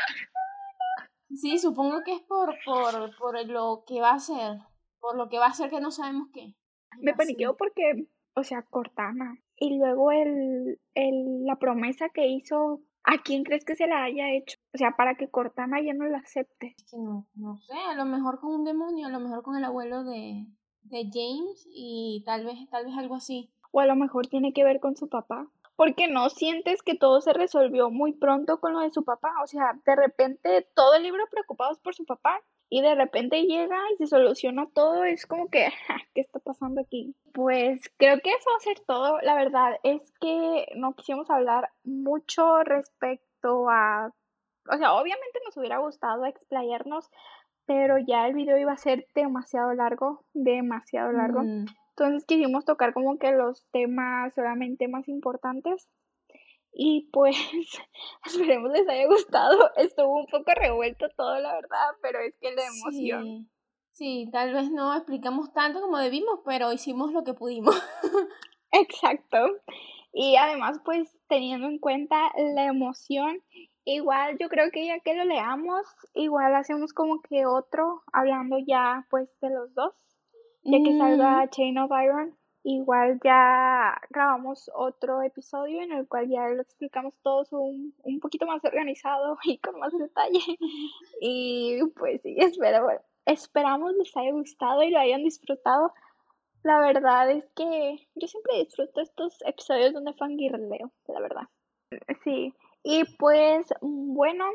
[1.36, 4.57] Sí, supongo que es por, por, por lo que va a ser,
[4.99, 6.55] por lo que va a ser que no sabemos qué.
[6.99, 9.39] Me paniqueo porque o sea, Cortana.
[9.57, 14.31] Y luego el, el, la promesa que hizo, ¿a quién crees que se la haya
[14.31, 14.57] hecho?
[14.73, 16.75] O sea, para que Cortana ya no la acepte.
[16.77, 19.55] Es que no, no sé, a lo mejor con un demonio, a lo mejor con
[19.55, 20.47] el abuelo de,
[20.81, 23.53] de James y tal vez, tal vez algo así.
[23.71, 25.47] O a lo mejor tiene que ver con su papá.
[25.76, 29.34] Porque no sientes que todo se resolvió muy pronto con lo de su papá.
[29.43, 33.80] O sea, de repente todo el libro preocupados por su papá y de repente llega
[33.91, 35.03] y se soluciona todo.
[35.03, 35.69] Es como que,
[36.15, 37.15] ¿qué está pasando aquí?
[37.32, 39.21] Pues creo que eso va a ser todo.
[39.21, 44.11] La verdad es que no quisimos hablar mucho respecto a...
[44.67, 47.11] O sea, obviamente nos hubiera gustado explayarnos,
[47.65, 51.43] pero ya el video iba a ser demasiado largo, demasiado largo.
[51.43, 51.65] Mm.
[51.95, 55.87] Entonces quisimos tocar como que los temas solamente más importantes.
[56.71, 57.35] Y pues
[58.25, 59.71] esperemos les haya gustado.
[59.77, 63.49] Estuvo un poco revuelto todo, la verdad, pero es que la emoción.
[63.91, 67.75] Sí, tal vez no explicamos tanto como debimos, pero hicimos lo que pudimos.
[68.71, 69.37] Exacto.
[70.11, 73.43] Y además, pues teniendo en cuenta la emoción,
[73.85, 75.85] igual yo creo que ya que lo leamos,
[76.15, 79.93] igual hacemos como que otro, hablando ya pues de los dos,
[80.64, 81.49] ya que salga mm.
[81.49, 87.51] Chain of Iron Igual ya grabamos otro episodio en el cual ya lo explicamos todos
[87.51, 90.39] un, un poquito más organizado y con más detalle.
[91.22, 92.88] Y pues sí, espero,
[93.26, 95.93] esperamos les haya gustado y lo hayan disfrutado.
[96.64, 101.47] La verdad es que yo siempre disfruto estos episodios donde fangirleo, la verdad.
[102.24, 104.45] Sí, y pues bueno,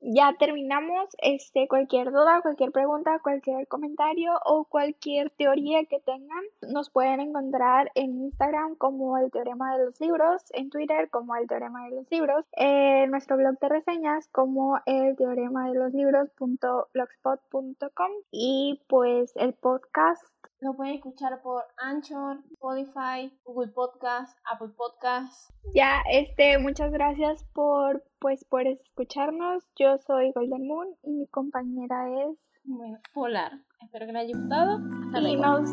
[0.00, 1.08] ya terminamos.
[1.18, 7.92] Este, cualquier duda, cualquier pregunta, cualquier comentario o cualquier teoría que tengan, nos pueden encontrar
[7.94, 12.10] en Instagram como el Teorema de los Libros, en Twitter como el Teorema de los
[12.10, 19.52] Libros, en nuestro blog de reseñas como el Teorema de los Libros.blogspot.com y pues el
[19.54, 20.24] podcast
[20.60, 25.50] lo pueden escuchar por Anchor, Spotify, Google Podcast, Apple Podcast.
[25.74, 29.64] Ya, este, muchas gracias por, pues, por escucharnos.
[29.78, 33.52] Yo soy Golden Moon y mi compañera es bueno, Polar.
[33.82, 34.78] Espero que les haya gustado.
[35.18, 35.70] y nos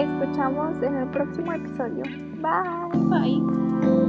[0.00, 2.02] escuchamos en el próximo episodio.
[2.40, 2.98] Bye.
[3.10, 3.99] Bye.